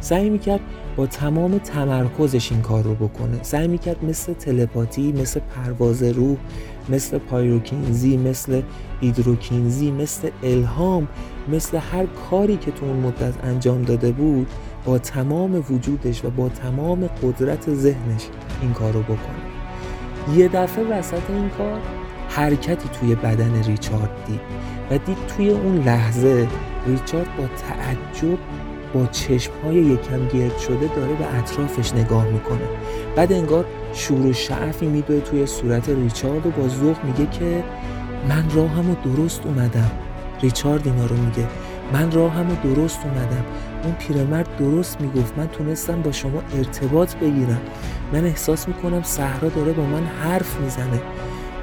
[0.00, 0.60] سعی می‌کرد
[0.96, 3.42] با تمام تمرکزش این کار رو بکنه.
[3.42, 6.36] سعی می‌کرد مثل تلپاتی مثل پرواز روح
[6.88, 8.62] مثل پایروکینزی مثل
[9.00, 11.08] هیدروکینزی مثل الهام
[11.52, 14.46] مثل هر کاری که تو اون مدت انجام داده بود
[14.84, 18.26] با تمام وجودش و با تمام قدرت ذهنش
[18.62, 20.36] این کار رو بکنه.
[20.36, 21.80] یه دفعه وسط این کار
[22.28, 24.40] حرکتی توی بدن ریچارد دید
[24.90, 26.48] و دید توی اون لحظه
[26.86, 28.38] ریچارد با تعجب
[28.94, 32.68] با چشمهای یکم گرد شده داره به اطرافش نگاه می‌کنه.
[33.16, 37.64] بعد انگار شور و شعفی میدوه توی صورت ریچارد و با ذوق میگه که
[38.28, 39.90] من راهم درست اومدم.
[40.42, 41.46] ریچارد اینا رو میگه.
[41.92, 43.44] من راهم درست اومدم.
[43.84, 45.38] اون پیرمرد درست می‌گفت.
[45.38, 47.60] من تونستم با شما ارتباط بگیرم.
[48.12, 51.00] من احساس می‌کنم صحرا داره با من حرف می‌زنه.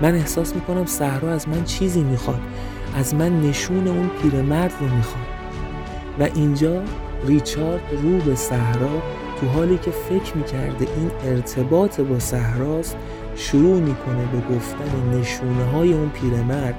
[0.01, 2.39] من احساس می‌کنم صحرا از من چیزی می‌خواد.
[2.95, 5.25] از من نشون اون پیرمرد رو می‌خواد.
[6.19, 6.81] و اینجا
[7.27, 9.01] ریچارد رو به صحرا
[9.41, 12.97] تو حالی که فکر می‌کرده این ارتباط با صحراست
[13.35, 16.75] شروع می‌کنه به گفتن نشونه های اون پیرمرد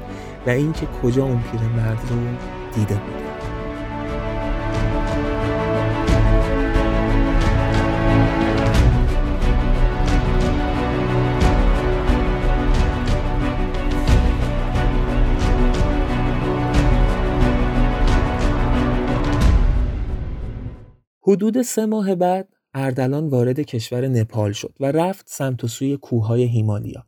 [0.47, 2.17] و اینکه کجا اون پیرمرد رو
[2.75, 3.28] دیده بوده
[21.29, 26.43] حدود سه ماه بعد اردلان وارد کشور نپال شد و رفت سمت و سوی کوههای
[26.43, 27.07] هیمالیا.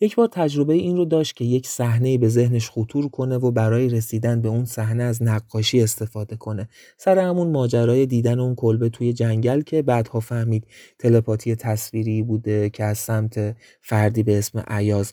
[0.00, 3.88] یک بار تجربه این رو داشت که یک صحنه به ذهنش خطور کنه و برای
[3.88, 9.12] رسیدن به اون صحنه از نقاشی استفاده کنه سر همون ماجرای دیدن اون کلبه توی
[9.12, 10.66] جنگل که بعدها فهمید
[10.98, 15.12] تلپاتی تصویری بوده که از سمت فردی به اسم عیاز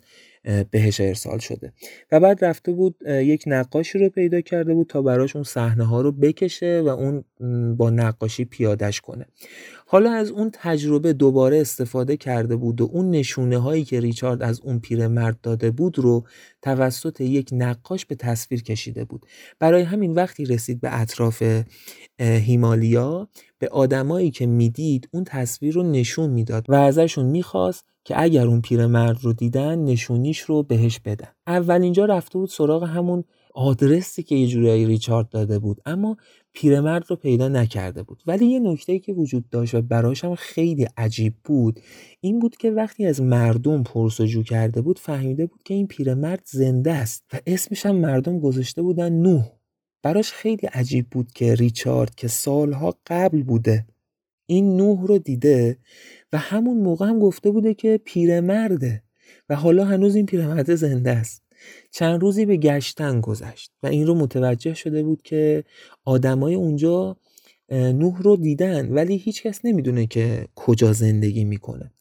[0.72, 1.74] بهش ارسال شده.
[2.12, 6.02] و بعد رفته بود یک نقاشی رو پیدا کرده بود تا براش اون صحنه ها
[6.02, 7.24] رو بکشه و اون
[7.76, 9.26] با نقاشی پیادش کنه.
[9.94, 14.62] حالا از اون تجربه دوباره استفاده کرده بود و اون نشونه هایی که ریچارد از
[14.62, 16.24] اون پیرمرد داده بود رو
[16.62, 19.26] توسط یک نقاش به تصویر کشیده بود.
[19.60, 21.44] برای همین وقتی رسید به اطراف
[22.20, 23.28] هیمالیا
[23.60, 28.62] به آدمایی که می‌دید اون تصویر رو نشون می‌داد و ازشون می‌خواست که اگر اون
[28.62, 31.30] پیرمرد رو دیدن نشونیش رو بهش بدن.
[31.48, 33.24] اول اینجا رفته بود سراغ همون
[33.54, 36.18] آدرسی که یه جورایی ریچارد داده بود اما
[36.54, 38.24] پیرمرد رو پیدا نکرده بود.
[38.28, 41.80] ولی یه نکته که وجود داشت و براش هم خیلی عجیب بود
[42.22, 46.94] این بود که وقتی از مردم پرسجو کرده بود فهمیده بود که این پیرمرد زنده
[46.94, 49.46] است و اسمش هم مردم گذاشته بودن نوح.
[50.04, 53.86] براش خیلی عجیب بود که ریچارد که سالها قبل بوده
[54.46, 55.78] این نوح رو دیده
[56.34, 59.04] و همون موقع هم گفته بوده که پیرمرده
[59.50, 61.44] و حالا هنوز این پیرمرد زنده است.
[61.92, 65.64] چند روزی به گشتن گذشت و این رو متوجه شده بود که
[66.06, 67.18] آدمای اونجا
[67.72, 71.92] نوح رو دیدن ولی هیچکس نمی‌دونه که کجا زندگی می‌کنه.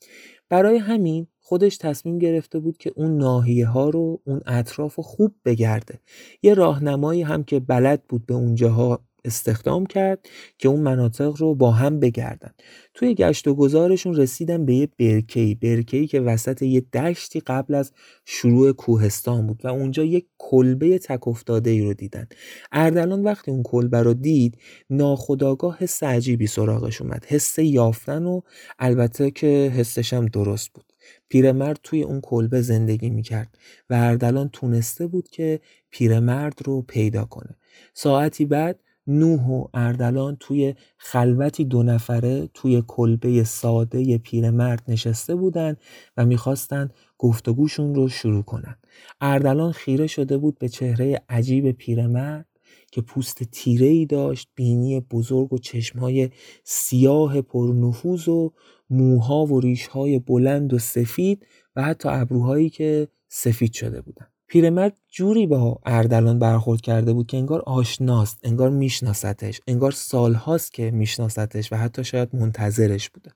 [0.49, 5.35] برای همین خودش تصمیم گرفته بود که اون ناحیه ها رو اون اطراف رو خوب
[5.45, 6.01] بگرده.
[6.43, 10.27] یه راهنمایی هم که بلد بود به اونجاها استخدام کرد
[10.59, 12.51] که اون مناطق رو با هم بگردن.
[12.95, 17.93] توی گشت و گذارشون رسیدن به یه برکهی برکهی که وسط یه دشتی قبل از
[18.25, 22.27] شروع کوهستان بود و اونجا یک کلبه تک افتاده ای رو دیدن.
[22.73, 24.59] اردلان وقتی اون کلبه رو دید
[24.91, 27.25] ناخداگاه حس عجیبی سراغش اومد.
[27.29, 28.41] حس یافتن و
[28.79, 30.85] البته که حسش هم درست بود.
[31.29, 33.59] پیرمرد توی اون کلبه زندگی می‌کرد
[33.91, 35.61] و اردلان تونسته بود که
[35.91, 37.57] پیرمرد رو پیدا کنه.
[37.95, 38.81] ساعتی بعد
[39.11, 45.77] نوح و اردلان توی خلوتی دو نفره توی کلبه ساده پیرمرد نشسته بودن
[46.17, 48.77] و می‌خواستن گفتگوشون رو شروع کنن.
[49.21, 52.47] اردلان خیره شده بود به چهره عجیب پیرمرد
[52.93, 56.31] که پوست تیره ای داشت بینی بزرگ و چشمهای
[56.65, 58.53] سیاه پرنفوذ و
[58.91, 61.47] موها و ریشهای بلند و سفید
[61.77, 67.37] و حتی ابروهایی که سفید شده بودن پیرمرد جوری با اردلان برخورد کرده بود که
[67.37, 73.31] انگار آشناست انگار میشناستش انگار سالهاست که میشناستش و حتی شاید منتظرش بوده.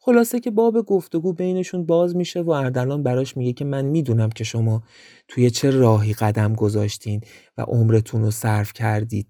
[0.00, 4.44] خلاصه که باب گفتگو بینشون باز میشه و اردلان براش میگه که من می‌دونم که
[4.44, 4.82] شما
[5.28, 7.20] توی چه راهی قدم گذاشتین
[7.58, 9.26] و عمرتون رو صرف کردید.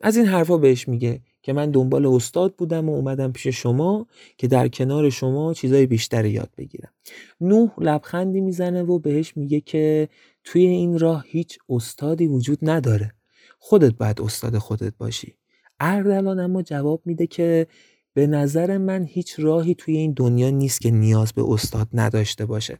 [0.00, 1.20] از این حرفا بهش میگه.
[1.42, 6.30] که من دنبال استاد بودم و اومدم پیش شما که در کنار شما چیزای بیشتری
[6.30, 6.92] یاد بگیرم.
[7.40, 10.08] نوح لبخندی می‌زنه و بهش میگه که
[10.44, 13.12] توی این راه هیچ استادی وجود نداره.
[13.58, 15.34] خودت باید استاد خودت باشی.
[15.80, 17.66] اردلان اما جواب میده که
[18.14, 22.78] به نظر من هیچ راهی توی این دنیا نیست که نیاز به استاد نداشته باشه.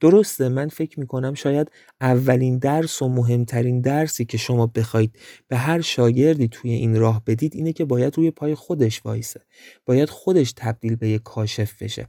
[0.00, 1.70] درسته من فکر می‌کنم شاید
[2.00, 5.18] اولین درس و مهمترین درسی که شما بخواید
[5.48, 9.40] به هر شاگردی توی این راه بدید اینه که باید روی پای خودش وایسه.
[9.86, 12.08] باید خودش تبدیل به یک کاشف بشه.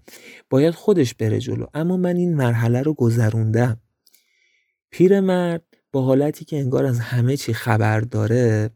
[0.49, 1.65] باید خودش بره جلو.
[1.73, 3.81] اما من این مرحله رو گذروندم.
[4.91, 8.69] پیرمرد با حالتی که انگار از همه چی خبر داره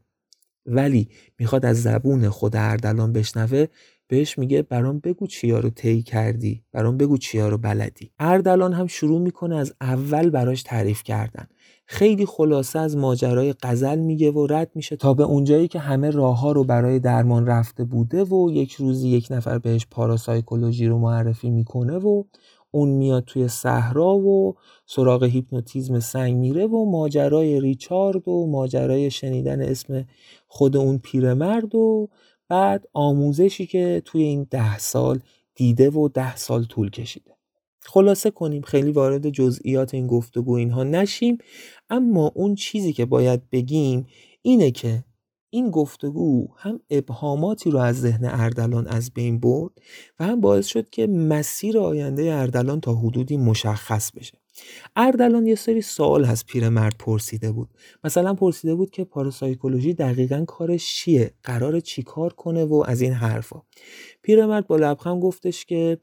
[0.65, 3.65] ولی می‌خواد از زبون خود اردلان بشنوه
[4.09, 8.11] بهش میگه برام بگو چیا رو طی کردی برام بگو چیا رو بلدی.
[8.19, 11.47] اردلان هم شروع می‌کنه از اول براش تعریف کردن.
[11.85, 16.39] خیلی خلاصه از ماجرای قزل میگه و رد میشه تا به اونجایی که همه راه
[16.39, 21.49] ها رو برای درمان رفته بوده و یک روزی یک نفر بهش پاراسایکولوژی رو معرفی
[21.49, 22.23] می‌کنه و
[22.71, 24.55] اون میاد توی صحرا و
[24.85, 30.05] سراغ هیپنوتیزم سنگ میره و ماجرای ریچارد و ماجرای شنیدن اسم
[30.47, 32.09] خود اون پیرمرد و
[32.49, 35.19] بعد آموزشی که توی این ده سال
[35.55, 37.31] دیده و ده سال طول کشیده.
[37.81, 41.37] خلاصه کنیم خیلی وارد جزئیات این گفتگو اینها نشیم
[41.89, 44.07] اما اون چیزی که باید بگیم
[44.41, 45.03] اینه که
[45.49, 49.71] این گفتگو هم ابهاماتی رو از ذهن اردلان از بین برد
[50.19, 54.38] و هم باعث شد که مسیر آینده اردلان تا حدودی مشخص بشه.
[54.95, 57.69] اردلان یه سری سوال از پیرمرد پرسیده بود.
[58.03, 63.13] مثلا پرسیده بود که پاراسایکولوژی دقیقا کارش چیه؟ قرار چی کار کنه و از این
[63.13, 63.61] حرفا.
[64.21, 65.97] پیرمرد با لبخند گفتش که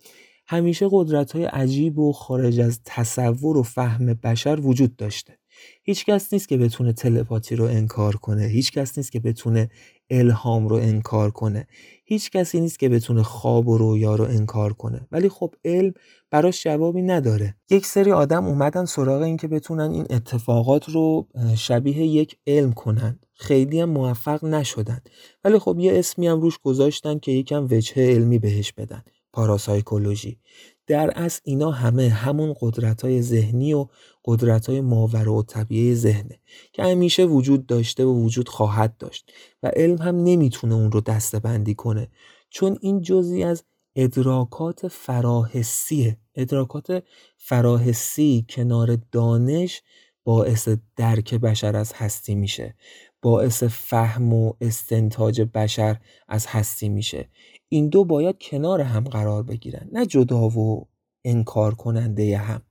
[0.46, 5.38] همیشه قدرت های عجیب و خارج از تصور و فهم بشر وجود داشته.
[5.82, 8.44] هیچ کس نیست که بتونه تلپاتی رو انکار کنه.
[8.44, 9.70] هیچ کس نیست که بتونه
[10.10, 11.66] الهام رو انکار کنه.
[12.04, 15.08] هیچ کسی نیست که بتونه خواب و رویا رو انکار کنه.
[15.12, 15.92] ولی خب علم
[16.30, 17.56] براش جوابی نداره.
[17.70, 23.18] یک سری آدم اومدن سراغ این که بتونن این اتفاقات رو شبیه یک علم کنن.
[23.34, 25.00] خیلی هم موفق نشدن.
[25.44, 29.02] ولی خب یه اسمی هم روش گذاشتن که یکم وجه علمی بهش بدن.
[29.32, 30.38] پاراسایکولوژی.
[30.86, 33.86] در اصل اینا همه همون قدرت های ذهنی و
[34.26, 36.40] قدرت های ماور و طبیعه ذهنه
[36.72, 41.38] که همیشه وجود داشته و وجود خواهد داشت و علم هم نمی‌تونه اون رو دسته
[41.38, 42.08] بندی کنه.
[42.50, 43.64] چون این جزی از
[43.96, 46.18] ادراکات فراحسیه.
[46.34, 47.04] ادراکات
[47.36, 49.82] فراحسی کنار دانش
[50.24, 52.74] باعث درک بشر از هستی میشه.
[53.22, 55.96] باعث فهم و استنتاج بشر
[56.28, 57.28] از هستی میشه.
[57.68, 60.88] این دو باید کنار هم قرار بگیرن نه جدا و
[61.24, 62.62] انکار کننده هم.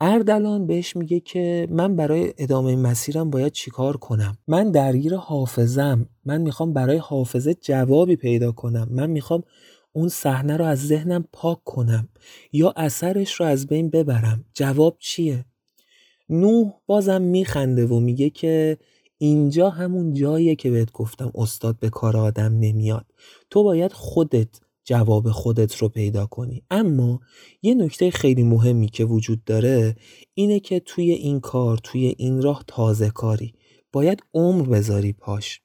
[0.00, 6.06] اردلان بهش میگه که من برای ادامه مسیرم باید چیکار کنم؟ من درگیر حافظم.
[6.24, 8.88] من می‌خوام برای حافظه جوابی پیدا کنم.
[8.90, 9.42] من می‌خوام
[9.92, 12.08] اون صحنه رو از ذهنم پاک کنم.
[12.52, 14.44] یا اثرش رو از بین ببرم.
[14.54, 15.44] جواب چیه؟
[16.28, 18.78] نوح بازم میخنده و میگه که
[19.18, 23.06] اینجا همون جاییه که بهت گفتم استاد به کار آدم نمیاد.
[23.50, 26.62] تو باید خودت جواب خودت رو پیدا کنی.
[26.70, 27.20] اما
[27.62, 29.96] یه نکته خیلی مهمی که وجود داره
[30.34, 33.54] اینه که توی این کار توی این راه تازه کاری.
[33.92, 35.60] باید عمر بذاری پاش.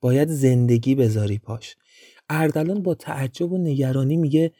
[0.00, 1.76] باید زندگی بذاری پاش.
[2.28, 4.52] اردلان با تعجب و نگرانی میگه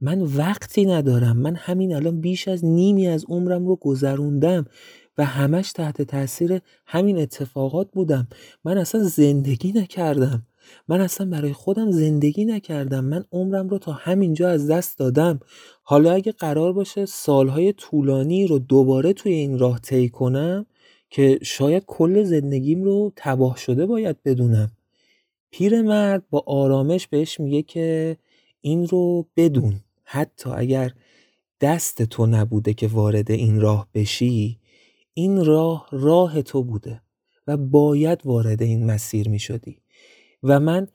[0.00, 1.36] من وقتی ندارم.
[1.36, 4.64] من همین الان بیش از نیمی از عمرم رو گذروندم
[5.18, 8.28] و همش تحت تاثیر همین اتفاقات بودم.
[8.64, 10.46] من اصلا زندگی نکردم.
[10.88, 13.04] من اصلا برای خودم زندگی نکردم.
[13.04, 15.40] من عمرم رو تا همینجا از دست دادم.
[15.82, 20.66] حالا اگه قرار باشه سالهای طولانی رو دوباره توی این راه طی کنم
[21.10, 24.70] که شاید کل زندگیم رو تباه شده باید بدونم.
[25.50, 28.16] پیرمرد با آرامش بهش میگه که
[28.60, 29.80] این رو بدون.
[30.04, 30.92] حتی اگر
[31.60, 34.58] دست تو نبوده که وارد این راه بشی
[35.14, 37.00] این راه راه تو بوده
[37.46, 39.78] و باید وارد این مسیر می شدی
[40.44, 40.88] و من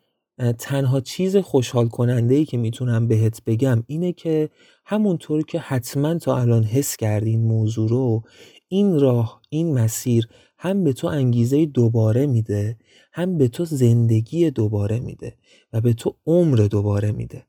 [0.58, 4.50] تنها چیز خوشحال کننده ای که می‌تونم بهت بگم اینه که
[4.86, 8.24] همونطور که حتما تا الان حس کردی این موضوع رو
[8.68, 10.28] این راه این مسیر
[10.58, 12.78] هم به تو انگیزه دوباره میده
[13.14, 15.36] هم به تو زندگی دوباره میده
[15.74, 17.46] و به تو عمر دوباره میده.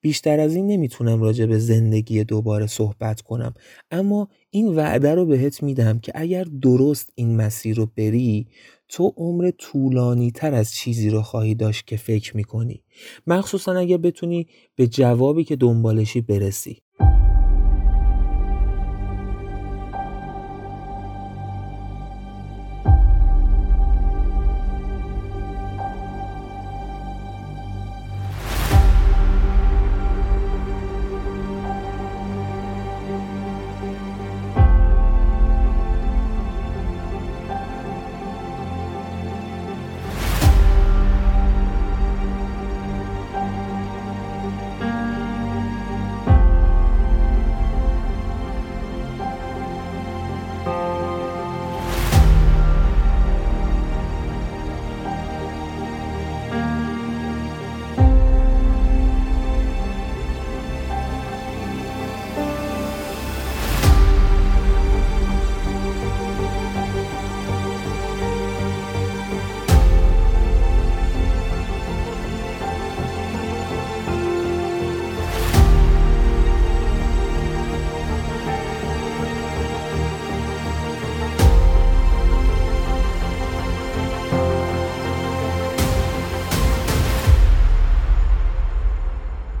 [0.00, 3.54] بیشتر از این نمی‌تونم راجع به زندگی دوباره صحبت کنم
[3.90, 8.46] اما این وعده رو بهت میدم که اگر درست این مسیر رو بری
[8.88, 12.82] تو عمر طولانی تر از چیزی رو خواهی داشت که فکر می‌کنی.
[13.26, 14.46] مخصوصا اگر بتونی
[14.76, 16.82] به جوابی که دنبالشی برسی.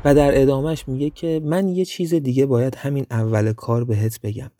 [0.08, 4.50] و در ادامهش میگه که من یه چیز دیگه باید همین اول کار بهت بگم.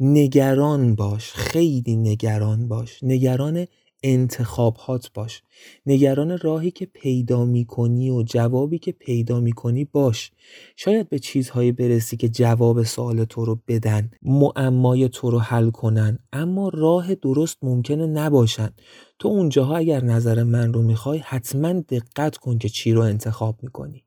[0.00, 2.98] نگران باش خیلی نگران باش.
[3.02, 3.66] نگران
[4.02, 5.42] انتخابات باش.
[5.86, 10.30] نگران راهی که پیدا می‌کنی و جوابی که پیدا می‌کنی باش.
[10.76, 16.18] شاید به چیزهایی برسی که جواب سوال تو رو بدن معمای تو رو حل کنن
[16.32, 18.70] اما راه درست ممکنه نباشن.
[19.18, 24.04] تو اونجاها اگر نظر من رو می‌خوای حتما دقت کن که چی رو انتخاب می‌کنی.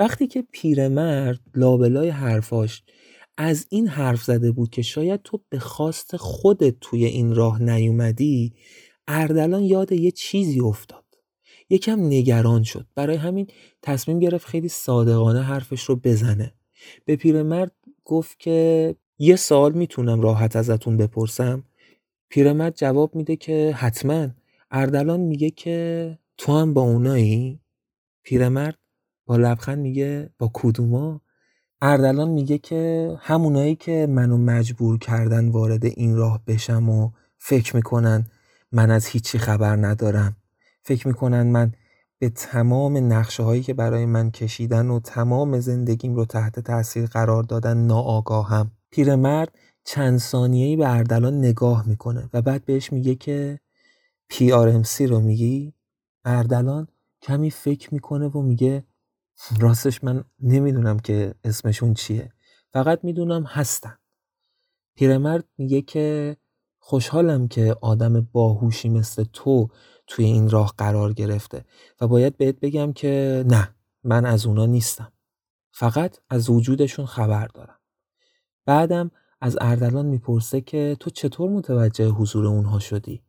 [0.00, 2.82] وقتی که پیرمرد لابلای حرفاش
[3.38, 8.52] از این حرف زده بود که شاید تو به خواست خودت توی این راه نیومدی
[9.08, 11.04] اردلان یاد یه چیزی افتاد.
[11.70, 12.86] یکم نگران شد.
[12.94, 13.46] برای همین
[13.82, 16.54] تصمیم گرفت خیلی صادقانه حرفش رو بزنه.
[17.04, 17.72] به پیرمرد
[18.04, 21.64] گفت که یه سال می‌تونم راحت ازتون بپرسم.
[22.28, 24.28] پیرمرد جواب میده که حتما.
[24.70, 27.60] اردلان میگه که تو هم با اونایی؟
[28.22, 28.79] پیرمرد
[29.36, 31.20] لبخند میگه با کدوما.
[31.82, 38.26] اردلان میگه که همونایی که منو مجبور کردن وارد این راه بشم و فکر می‌کنن
[38.72, 40.36] من از هیچی خبر ندارم.
[40.82, 41.72] فکر می‌کنن من
[42.18, 47.42] به تمام نقشه هایی که برای من کشیدن و تمام زندگیم رو تحت تاثیر قرار
[47.42, 48.70] دادن ناآگاهم.
[48.90, 53.60] پیرمرد چند ثانیه‌ای به اردلان نگاه می‌کنه و بعد بهش میگه که
[54.28, 55.74] پی آر رو میگی؟
[56.24, 56.88] اردلان
[57.22, 58.84] کمی فکر می‌کنه و میگه
[59.60, 62.32] راستش من نمی‌دونم که اسمشون چیه.
[62.72, 63.98] فقط می‌دونم هستن.
[64.94, 66.36] پیرمرد میگه که
[66.78, 69.68] خوشحالم که آدم باهوشی مثل تو
[70.06, 71.64] توی این راه قرار گرفته
[72.00, 75.12] و باید بهت بگم که نه من از اونا نیستم.
[75.72, 77.78] فقط از وجودشون خبر دارم.
[78.66, 79.10] بعدم
[79.40, 83.22] از اردلان می‌پرسه که تو چطور متوجه حضور اونها شدی؟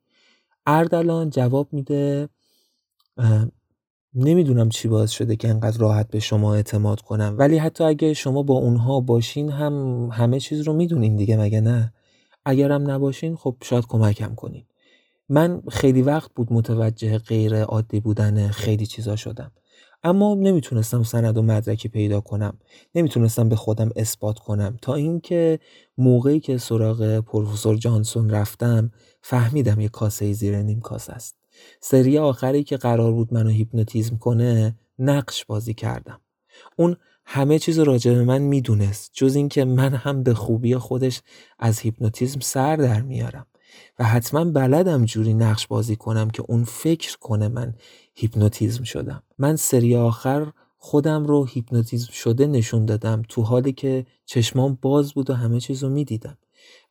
[0.65, 2.29] اردلان جواب میده
[4.15, 7.35] نمی‌دونم چی باعث شده که انقدر راحت به شما اعتماد کنم.
[7.37, 11.93] ولی حتی اگه شما با اونها باشین هم همه چیز رو می‌دونین دیگه مگه نه؟
[12.45, 14.65] اگرم نباشین خب شاید کمکم کنین.
[15.29, 19.51] من خیلی وقت بود متوجه غیر عادی بودن خیلی چیزا شدم.
[20.03, 22.57] اما نمی‌تونستم سند و مدرکی پیدا کنم.
[22.95, 24.77] نمی‌تونستم به خودم اثبات کنم.
[24.81, 25.59] تا اینکه
[25.97, 31.40] موقعی که سراغ پروفسور جانسون رفتم فهمیدم یه کاسه زیر نیم کاسه است.
[31.81, 36.21] سری آخری که قرار بود منو هیپنوتیزم کنه نقش بازی کردم.
[36.75, 41.21] اون همه چیز راجع به من می‌دونست جز اینکه من هم به خوبی خودش
[41.59, 43.45] از هیپنوتیزم سر در میارم
[43.99, 47.73] و حتما بلدم جوری نقش بازی کنم که اون فکر کنه من
[48.13, 49.23] هیپنوتیزم شدم.
[49.37, 55.29] من سری آخر خودم رو هیپنوتیزم شده نشون دادم تو حالی که چشمام باز بود
[55.29, 56.37] و همه چیز رو می‌دیدم.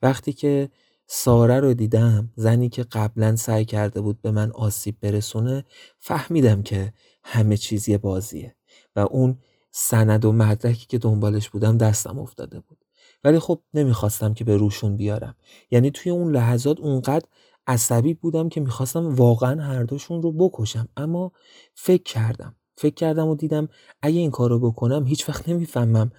[0.02, 0.70] وقتی که
[1.12, 2.30] ساره رو دیدم.
[2.36, 5.64] زنی که قبلا سعی کرده بود به من آسیب برسونه
[5.98, 6.92] فهمیدم که
[7.24, 8.56] همه چیز یه بازیه
[8.96, 9.38] و اون
[9.70, 12.78] سند و مدرکی که دنبالش بودم دستم افتاده بود.
[13.24, 15.36] ولی خب نمی‌خواستم که به روشون بیارم.
[15.70, 17.24] یعنی توی اون لحظات اونقدر
[17.66, 20.88] عصبی بودم که می‌خواستم واقعا هر دوشون رو بکشم.
[20.96, 21.32] اما
[21.74, 23.68] فکر کردم فکر کردم و دیدم
[24.02, 26.12] اگه این کارو بکنم هیچ وقت نمی‌فهمم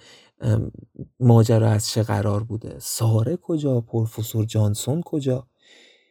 [1.19, 5.47] ماجرا از چه قرار بوده؟ ساره کجا؟ پروفسور جانسون کجا؟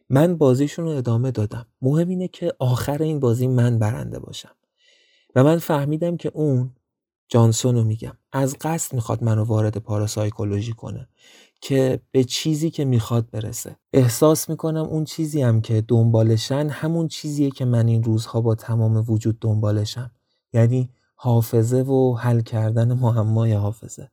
[0.08, 1.66] من بازیشون رو ادامه دادم.
[1.82, 4.54] مهم اینه که آخر این بازی من برنده باشم.
[5.34, 6.70] و من فهمیدم که اون
[7.28, 8.16] جانسون رو میگم.
[8.32, 11.08] از قصد می‌خواد منو وارد پاراسایکولوژی کنه
[11.60, 13.76] که به چیزی که می‌خواد برسه.
[13.92, 19.04] احساس می‌کنم اون چیزی هم که دنبالشن همون چیزیه که من این روزها با تمام
[19.08, 20.10] وجود دنبالشم.
[20.52, 24.10] یعنی حافظه و حل کردن معمای حافظه.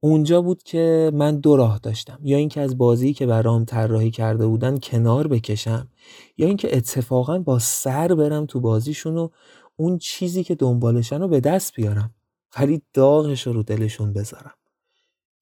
[0.00, 2.18] اونجا بود که من دو راه داشتم.
[2.22, 5.88] یا اینکه از بازی که برام طراحی کرده بودن کنار بکشم
[6.36, 9.28] یا اینکه اتفاقا با سر برم تو بازیشون و
[9.76, 12.14] اون چیزی که دنبالشن رو به دست بیارم.
[12.58, 14.54] ولی داغش رو دلشون بذارم.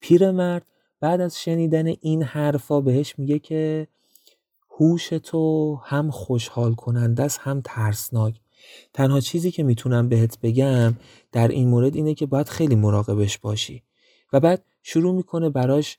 [0.01, 0.67] پیرمرد
[1.01, 3.89] بعد از شنیدن این حرفا بهش میگه که
[4.71, 8.41] هوش تو هم خوشحال کننده است هم ترسناک.
[8.93, 10.95] تنها چیزی که می‌تونم بهت بگم
[11.33, 13.83] در این مورد اینه که باید خیلی مراقبش باشی.
[14.33, 15.99] و بعد شروع می‌کنه براش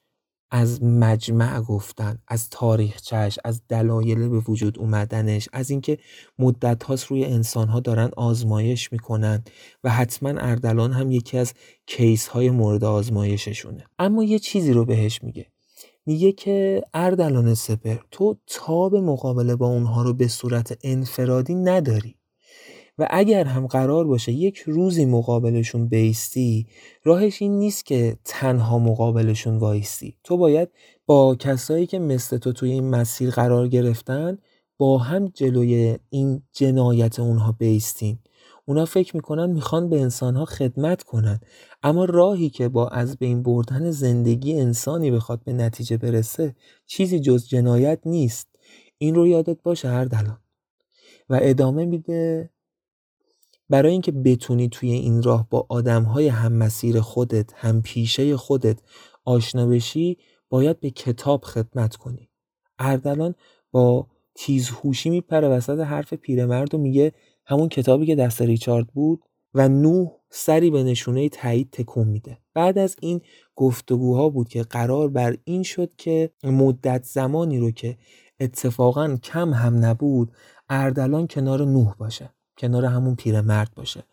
[0.52, 5.98] از مجمع گفتن از تاریخچش از دلایل به وجود اومدنش از اینکه
[6.40, 9.44] مدت هاست روی انسان ها دارن آزمایش می‌کنن
[9.84, 11.54] و حتما اردلان هم یکی از
[11.86, 13.86] کیس های مورد آزمایششونه.
[14.00, 15.46] اما یه چیزی رو بهش میگه.
[16.06, 22.19] میگه که اردلان سپر تو تاب مقابله با اونها رو به صورت انفرادی نداری.
[23.00, 26.68] و اگر هم قرار باشه یک روزی مقابلشون بیستی
[27.04, 30.18] راهش این نیست که تنها مقابلشون وایستی.
[30.24, 30.70] تو باید
[31.06, 34.38] با کسایی که مثل تو توی این مسیر قرار گرفتن
[34.78, 38.20] با هم جلوی این جنایت اونها بیستین.
[38.66, 41.40] اونا فکر می‌کنن می‌خوان به انسانها خدمت کنن.
[41.84, 46.56] اما راهی که با از بین بردن زندگی انسانی بخواد به نتیجه برسه
[46.86, 48.48] چیزی جز جنایت نیست.
[48.98, 50.40] این رو یادت باشه هر دلان.
[51.30, 52.50] و ادامه میده
[53.70, 58.80] برای اینکه بتونی توی این راه با آدمهای هم مسیر خودت هم پیشه خودت
[59.26, 60.18] آشنا بشی
[60.50, 62.30] باید به کتاب خدمت کنی.
[62.80, 63.36] اردلان
[63.72, 67.12] با تیزهوشی میپره وسط حرف پیرمرد و میگه
[67.46, 69.22] همون کتابی که دست ریچارد بود
[69.54, 72.38] و نوح سری به نشونه تایید تکون میده.
[72.54, 73.22] بعد از این
[73.56, 77.98] گفتگوها بود که قرار بر این شد که مدت زمانی رو که
[78.40, 80.32] اتفاقا کم هم نبود
[80.70, 82.34] اردلان کنار نوح باشه.
[82.60, 84.04] کنار همون پیرمرد باشه.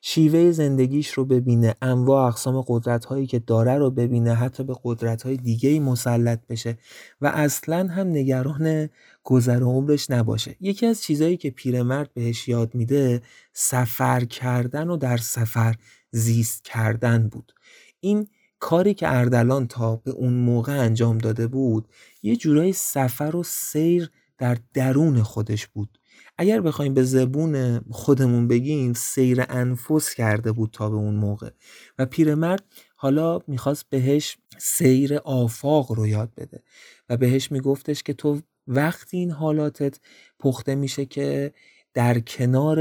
[0.00, 5.22] شیوه زندگیش رو ببینه انواع اقسام قدرت هایی که داره رو ببینه حتی به قدرت
[5.22, 6.78] های دیگه مسلط بشه
[7.20, 8.88] و اصلا هم نگران
[9.24, 10.56] گذر عمرش نباشه.
[10.60, 13.22] یکی از چیزهایی که پیرمرد بهش یاد میده
[13.52, 15.74] سفر کردن و در سفر
[16.10, 17.52] زیست کردن بود.
[18.00, 18.26] این
[18.58, 21.88] کاری که اردلان تا به اون موقع انجام داده بود
[22.22, 25.98] یه جورایی سفر و سیر در درون خودش بود.
[26.38, 31.50] اگر بخوایم به زبون خودمون بگیم سیر انفس کرده بود تا به اون موقع.
[31.98, 32.64] و پیرمرد
[32.96, 36.62] حالا می‌خواست بهش سیر آفاق رو یاد بده.
[37.08, 40.00] و بهش میگفتش که تو وقتی این حالاتت
[40.40, 41.52] پخته میشه که
[41.94, 42.78] در کنار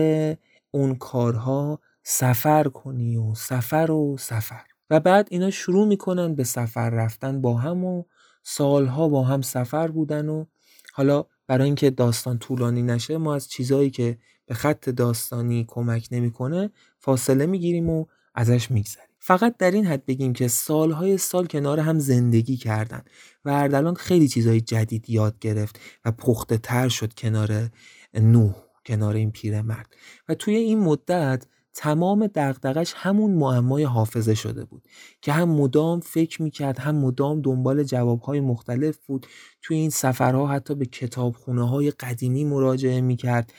[0.71, 4.61] اون کارها سفر کنی و سفر و سفر.
[4.89, 8.03] و بعد اینا شروع می‌کنن به سفر رفتن با هم و
[8.43, 10.45] سالها با هم سفر بودن و
[10.93, 16.69] حالا برای اینکه داستان طولانی نشه ما از چیزهایی که به خط داستانی کمک نمی‌کنه
[16.99, 18.05] فاصله می‌گیریم و
[18.35, 19.07] ازش میگذریم.
[19.19, 23.01] فقط در این حد بگیم که سالهای سال کنار هم زندگی کردن
[23.45, 27.69] و اردلان خیلی چیزهای جدید یاد گرفت و پخته تر شد کنار
[28.13, 28.55] نوح
[28.85, 29.95] کنار این پیرمرد.
[30.29, 34.87] و توی این مدت تمام دغدغش همون معمای حافظه شده بود
[35.21, 39.27] که هم مدام فکر می‌کرد هم مدام دنبال جوابهای مختلف بود.
[39.63, 43.53] توی این سفرها حتی به کتابخونه های قدیمی مراجعه می‌کرد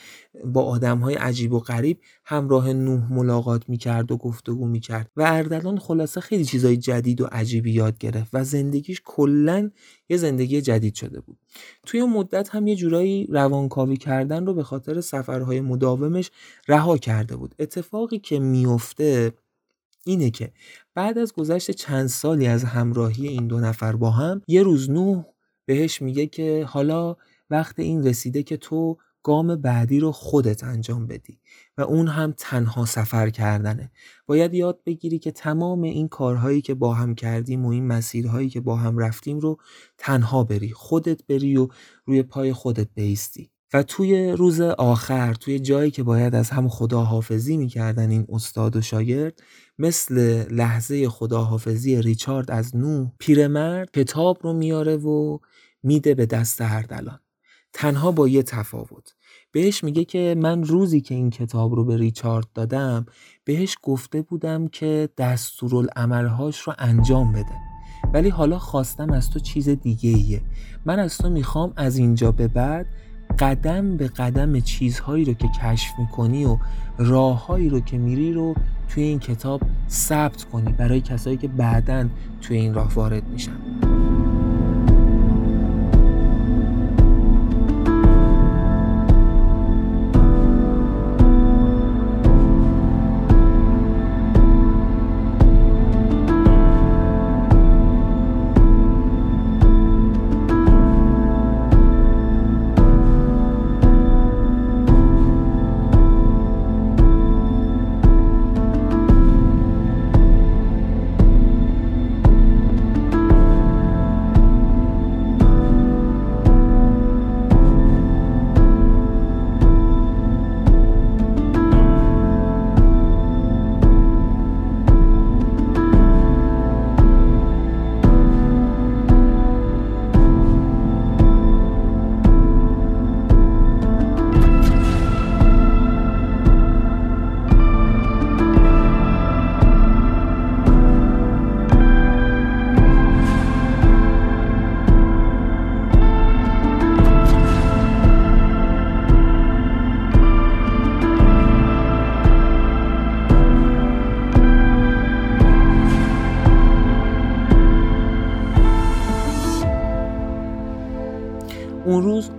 [0.45, 5.79] با آدم های عجیب و غریب همراه نوح ملاقات می‌کرد و گفتگو می‌کرد و اردلان
[5.79, 9.71] خلاصه خیلی چیزای جدید و عجیبی یاد گرفت و زندگیش کلا
[10.09, 11.37] یه زندگی جدید شده بود.
[11.85, 16.31] توی مدت هم یه جورایی روانکاوی کردن رو به خاطر سفرهای مداومش
[16.67, 17.55] رها کرده بود.
[17.59, 19.31] اتفاقی که میفته
[20.05, 20.51] اینه که
[20.95, 25.23] بعد از گذشت چند سالی از همراهی این دو نفر با هم یه روز نوح
[25.65, 27.15] بهش میگه که حالا
[27.49, 31.39] وقت این رسیده که تو گام بعدی رو خودت انجام بدی
[31.77, 33.91] و اون هم تنها سفر کردنه.
[34.25, 38.61] باید یاد بگیری که تمام این کارهایی که با هم کردیم و این مسیرهایی که
[38.61, 39.57] با هم رفتیم رو
[39.97, 41.67] تنها بری خودت بری و
[42.05, 43.49] روی پای خودت بیستی.
[43.73, 48.81] و توی روز آخر توی جایی که باید از هم خداحافظی می‌کردن این استاد و
[48.81, 49.39] شاگرد
[49.79, 55.37] مثل لحظه خداحافظی ریچارد از نو پیرمرد کتاب رو میاره و
[55.85, 57.19] میده به دست اردلان
[57.73, 59.15] تنها با یه تفاوت.
[59.51, 63.05] بهش میگه که من روزی که این کتاب رو به ریچارد دادم
[63.43, 67.55] بهش گفته بودم که دستورالعملهاش رو انجام بده.
[68.13, 70.41] ولی حالا خواستم از تو چیز دیگه ایه
[70.85, 72.85] من از تو می‌خوام از اینجا به بعد
[73.39, 76.57] قدم به قدم چیزهایی رو که کشف می‌کنی و
[76.97, 78.55] راههایی رو که میری رو
[78.89, 82.09] توی این کتاب ثبت کنی برای کسایی که بعدا
[82.41, 84.24] توی این راه وارد میشن.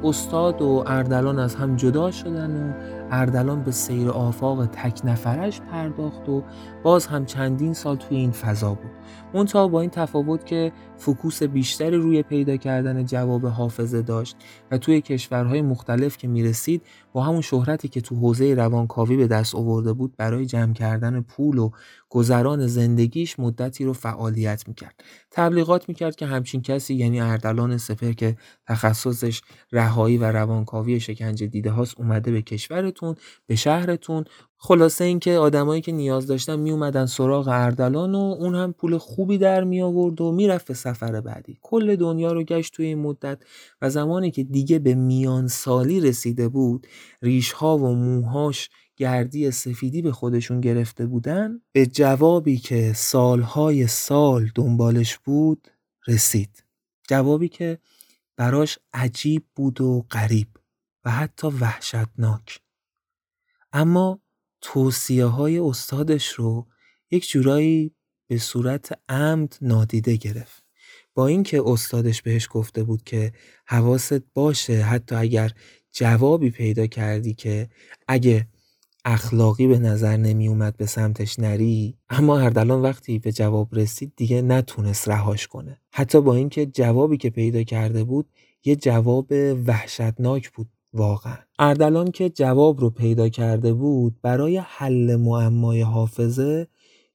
[0.06, 2.72] استاد و اردلان از هم جدا شدن و
[3.10, 6.42] اردلان به سیر آفاق تک نفرش پرداخت و
[6.82, 8.90] باز هم چندین سال توی این فضا بود.
[9.34, 14.36] منتها با این تفاوت که فکوس بیشتری روی پیدا کردن جواب حافظه داشت
[14.70, 19.54] و توی کشورهای مختلف که می‌رسید با همون شهرتی که تو حوزه روانکاوی به دست
[19.54, 21.70] آورده بود برای جمع کردن پول و
[22.08, 25.04] گذران زندگیش مدتی رو فعالیت می‌کرد.
[25.30, 29.42] تبلیغات می‌کرد که همچین کسی یعنی اردلان سپر که تخصصش
[29.72, 32.42] رهایی و روانکاوی شکنجه دیده هاست اومده به
[32.96, 33.14] کشورتون
[33.46, 34.24] به شهرتون.
[34.58, 39.38] خلاصه اینکه آدمایی که نیاز داشتن می اومدن سراغ اردلان و اون هم پول خوبی
[39.38, 41.58] در می آورد و می‌رفت به سفر بعدی.
[41.62, 43.42] کل دنیا رو گشت توی این مدت
[43.82, 46.86] و زمانی که دیگه به میان سالی رسیده بود
[47.22, 54.50] ریش ها و موهاش گردی سفیدی به خودشون گرفته بودن به جوابی که سالهای سال
[54.54, 55.68] دنبالش بود
[56.08, 56.64] رسید.
[57.08, 57.78] جوابی که
[58.36, 60.48] براش عجیب بود و غریب
[61.04, 62.65] و حتی وحشتناک.
[63.72, 64.20] اما
[64.60, 66.66] توصیه های استادش رو
[67.10, 67.94] یک جورایی
[68.28, 70.64] به صورت عمد نادیده گرفت.
[71.14, 73.32] با اینکه استادش بهش گفته بود که
[73.66, 75.52] حواست باشه حتی اگر
[75.92, 77.68] جوابی پیدا کردی که
[78.08, 78.48] اگه
[79.04, 84.42] اخلاقی به نظر نمی اومد به سمتش نری اما اردلان وقتی به جواب رسید دیگه
[84.42, 85.80] نتونست رهاش کنه.
[85.92, 88.28] حتی با اینکه جوابی که پیدا کرده بود
[88.64, 89.32] یه جواب
[89.66, 90.68] وحشتناک بود.
[90.92, 91.36] واقعا.
[91.58, 96.66] اردلان که جواب رو پیدا کرده بود برای حل معمای حافظه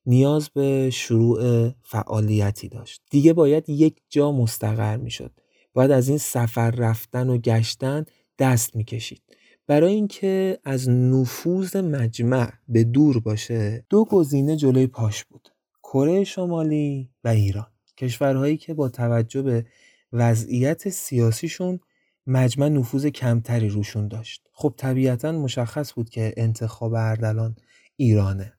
[0.05, 3.01] نیاز به شروع فعالیتی داشت.
[3.11, 5.31] دیگه باید یک جا مستقر می‌شد.
[5.73, 8.05] باید از این سفر رفتن و گشتن
[8.39, 9.21] دست می‌کشید.
[9.67, 15.49] برای اینکه از نفوذ مجمع به دور باشه دو گزینه جلوی پاش بود.
[15.83, 17.67] کره شمالی و ایران.
[17.97, 19.65] کشورهایی که با توجه به
[20.13, 21.79] وضعیت سیاسیشون
[22.27, 24.49] مجمع نفوذ کمتری روشون داشت.
[24.53, 27.55] خب طبیعتا مشخص بود که انتخاب اردلان
[27.95, 28.53] ایرانه.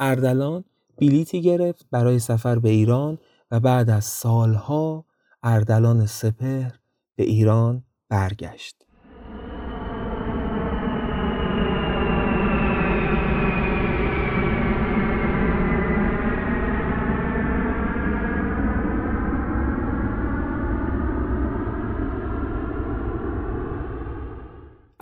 [0.00, 0.64] اردلان
[0.98, 3.18] بلیتی گرفت برای سفر به ایران
[3.50, 5.04] و بعد از سالها
[5.42, 6.78] اردلان سپهر
[7.16, 8.81] به ایران برگشت.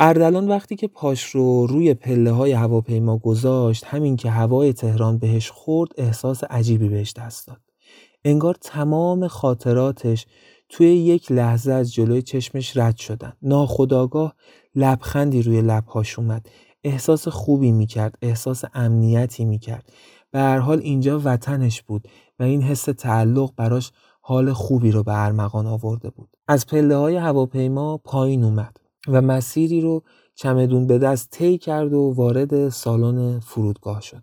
[0.03, 5.51] اردلان وقتی که پاش رو روی پله های هواپیما گذاشت همین که هوای تهران بهش
[5.51, 7.61] خورد احساس عجیبی بهش دست داد.
[8.25, 10.27] انگار تمام خاطراتش
[10.69, 13.33] توی یک لحظه از جلوی چشمش رد شدن.
[13.43, 14.35] ناخداگاه
[14.75, 16.47] لبخندی روی لبهاش اومد.
[16.85, 19.93] احساس خوبی می‌کرد احساس امنیتی می‌کرد.
[20.31, 22.09] به هر حال اینجا وطنش بود
[22.39, 26.29] و این حس تعلق براش حال خوبی رو به ارمغان آورده بود.
[26.49, 28.77] از پله های هواپیما پایین اومد.
[29.13, 30.03] و مسیری رو
[30.35, 34.23] چمدون به دست طی کرد و وارد سالن فرودگاه شد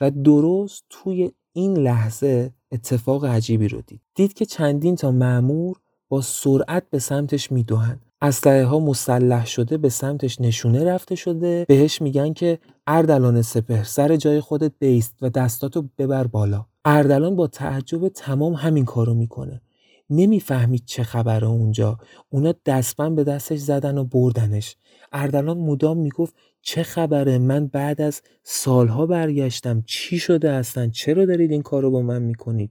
[0.00, 4.00] و درست توی این لحظه اتفاق عجیبی رو دید.
[4.14, 5.76] دید که چندین تا معمور
[6.08, 8.00] با سرعت به سمتش میدوهن.
[8.22, 11.64] اسلحه ها مسلح شده به سمتش نشونه رفته شده.
[11.68, 16.66] بهش میگن که اردلان سپهر سر جای خودت بیست و دستاتو ببر بالا.
[16.84, 19.60] اردلان با تعجب تمام همین کارو می‌کنه.
[20.10, 21.98] نمی‌فهمید چه خبره اونجا.
[22.28, 24.76] اونا دستبند به دستش زدن و بردنش.
[25.12, 29.82] اردلان مدام می‌گفت چه خبره؟ من بعد از سالها برگشتم.
[29.86, 32.70] چی شده هستن؟ چرا دارید این کارو با من می‌کنید؟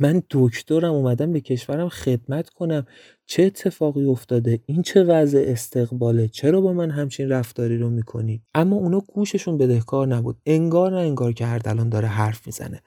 [0.00, 2.86] من دکترم اومدم به کشورم خدمت کنم.
[3.26, 8.76] چه اتفاقی افتاده؟ این چه وضع استقباله؟ چرا با من همچین رفتاری رو می‌کنید؟ اما
[8.76, 10.36] اونا گوششون بدهکار نبود.
[10.46, 12.82] انگار نه انگار که اردلان داره حرف می‌زنه.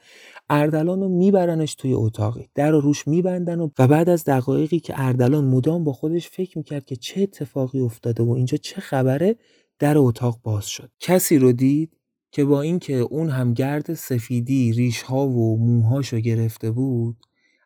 [0.50, 4.94] اردلان رو میبرنش توی اتاقی در رو روش میبندن و, و بعد از دقایقی که
[4.98, 9.36] اردلان مدام با خودش فکر می‌کرد که چه اتفاقی افتاده و اینجا چه خبره
[9.80, 10.92] در اتاق باز شد.
[11.00, 11.98] کسی رو دید
[12.32, 17.18] که با اینکه اون هم گرد سفیدی ریش ها و موهاشو گرفته بود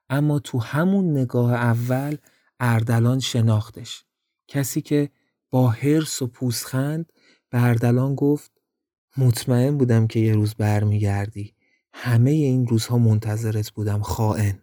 [0.10, 2.16] اما تو همون نگاه اول
[2.60, 4.04] اردلان شناختش.
[4.48, 5.10] کسی که
[5.49, 7.12] با حرس و پوسخند
[7.49, 8.52] به اردلان گفت
[9.18, 11.57] مطمئن بودم که یه روز برمیگردی.
[11.99, 14.60] همه این روزها منتظرت بودم خائن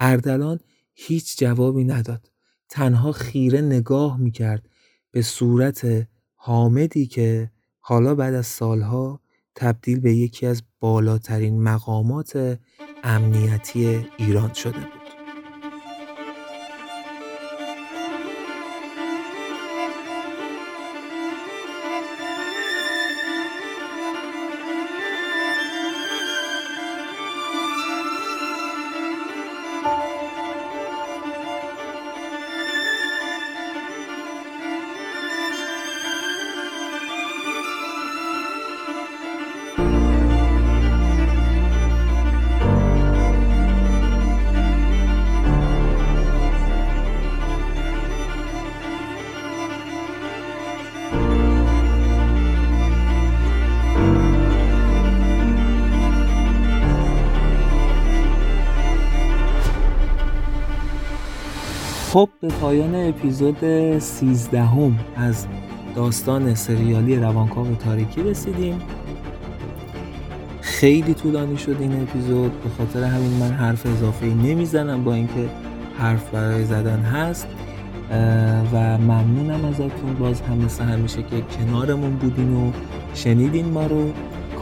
[0.00, 0.60] اردلان
[0.94, 2.30] هیچ جوابی نداد
[2.68, 4.68] تنها خیره نگاه می‌کرد
[5.10, 7.50] به صورت حامدی که
[7.80, 9.20] حالا بعد از سالها
[9.54, 12.58] تبدیل به یکی از بالاترین مقامات
[13.04, 15.01] امنیتی ایران شده بود.
[62.42, 65.46] به پایان اپیزود 13 هم از
[65.94, 68.80] داستان سریالی روانکاو تاریکی رسیدیم.
[70.60, 72.62] خیلی طولانی شد این اپیزود.
[72.62, 75.48] به خاطر همین من حرف اضافه نمی‌زنم با اینکه
[75.98, 77.46] حرف برای زدن هست.
[78.72, 80.14] و ممنونم ازتون.
[80.18, 82.70] باز هم مثل همیشه که کنارمون بودین و
[83.14, 84.12] شنیدین ما رو.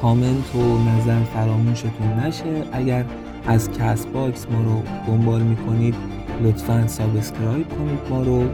[0.02, 2.62] کامنت و نظر فراموشتون نشه.
[2.72, 3.04] اگر
[3.46, 5.94] از Castbox ما رو دنبال می‌کنید
[6.42, 8.44] لطفا subscribe کنید ما رو.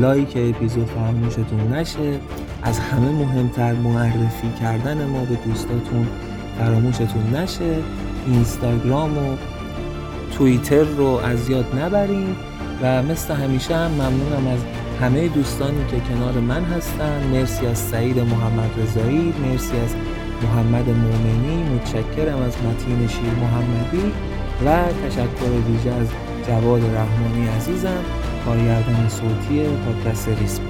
[0.00, 2.18] like اپیزود فراموشتون نشه.
[2.62, 6.06] از همه مهمتر معرفی کردن ما به دوستاتون
[6.58, 7.76] فراموشتون نشه.
[8.26, 9.36] اینستاگرام و
[10.36, 12.36] توییتر رو از یاد نبرین.
[12.82, 14.60] و مثل همیشه هم ممنونم از
[15.00, 17.22] همه دوستانی که کنار من هستن.
[17.32, 19.94] مرسی از سعید محمد رضایی مرسی از
[20.42, 21.62] محمد مومنی.
[21.74, 24.12] متشکرم از متین شیر محمدی.
[24.66, 26.08] و تشکر ویژه از
[26.46, 28.04] جواد رحمانی عزیزم
[28.44, 30.62] کارگردان صوتی پادکست ریسم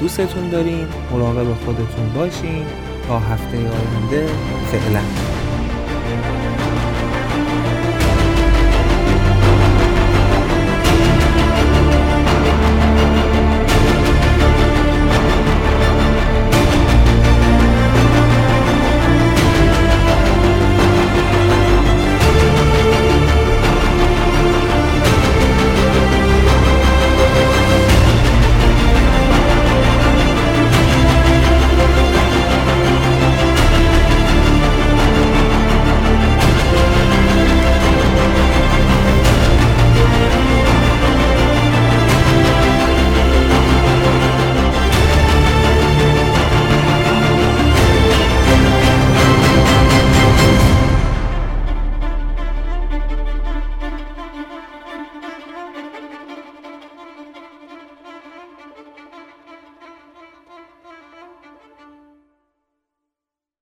[0.00, 2.64] دوستتون داریم مراقب خودتون باشین.
[3.08, 4.26] تا هفته آینده
[4.72, 5.41] فعلا.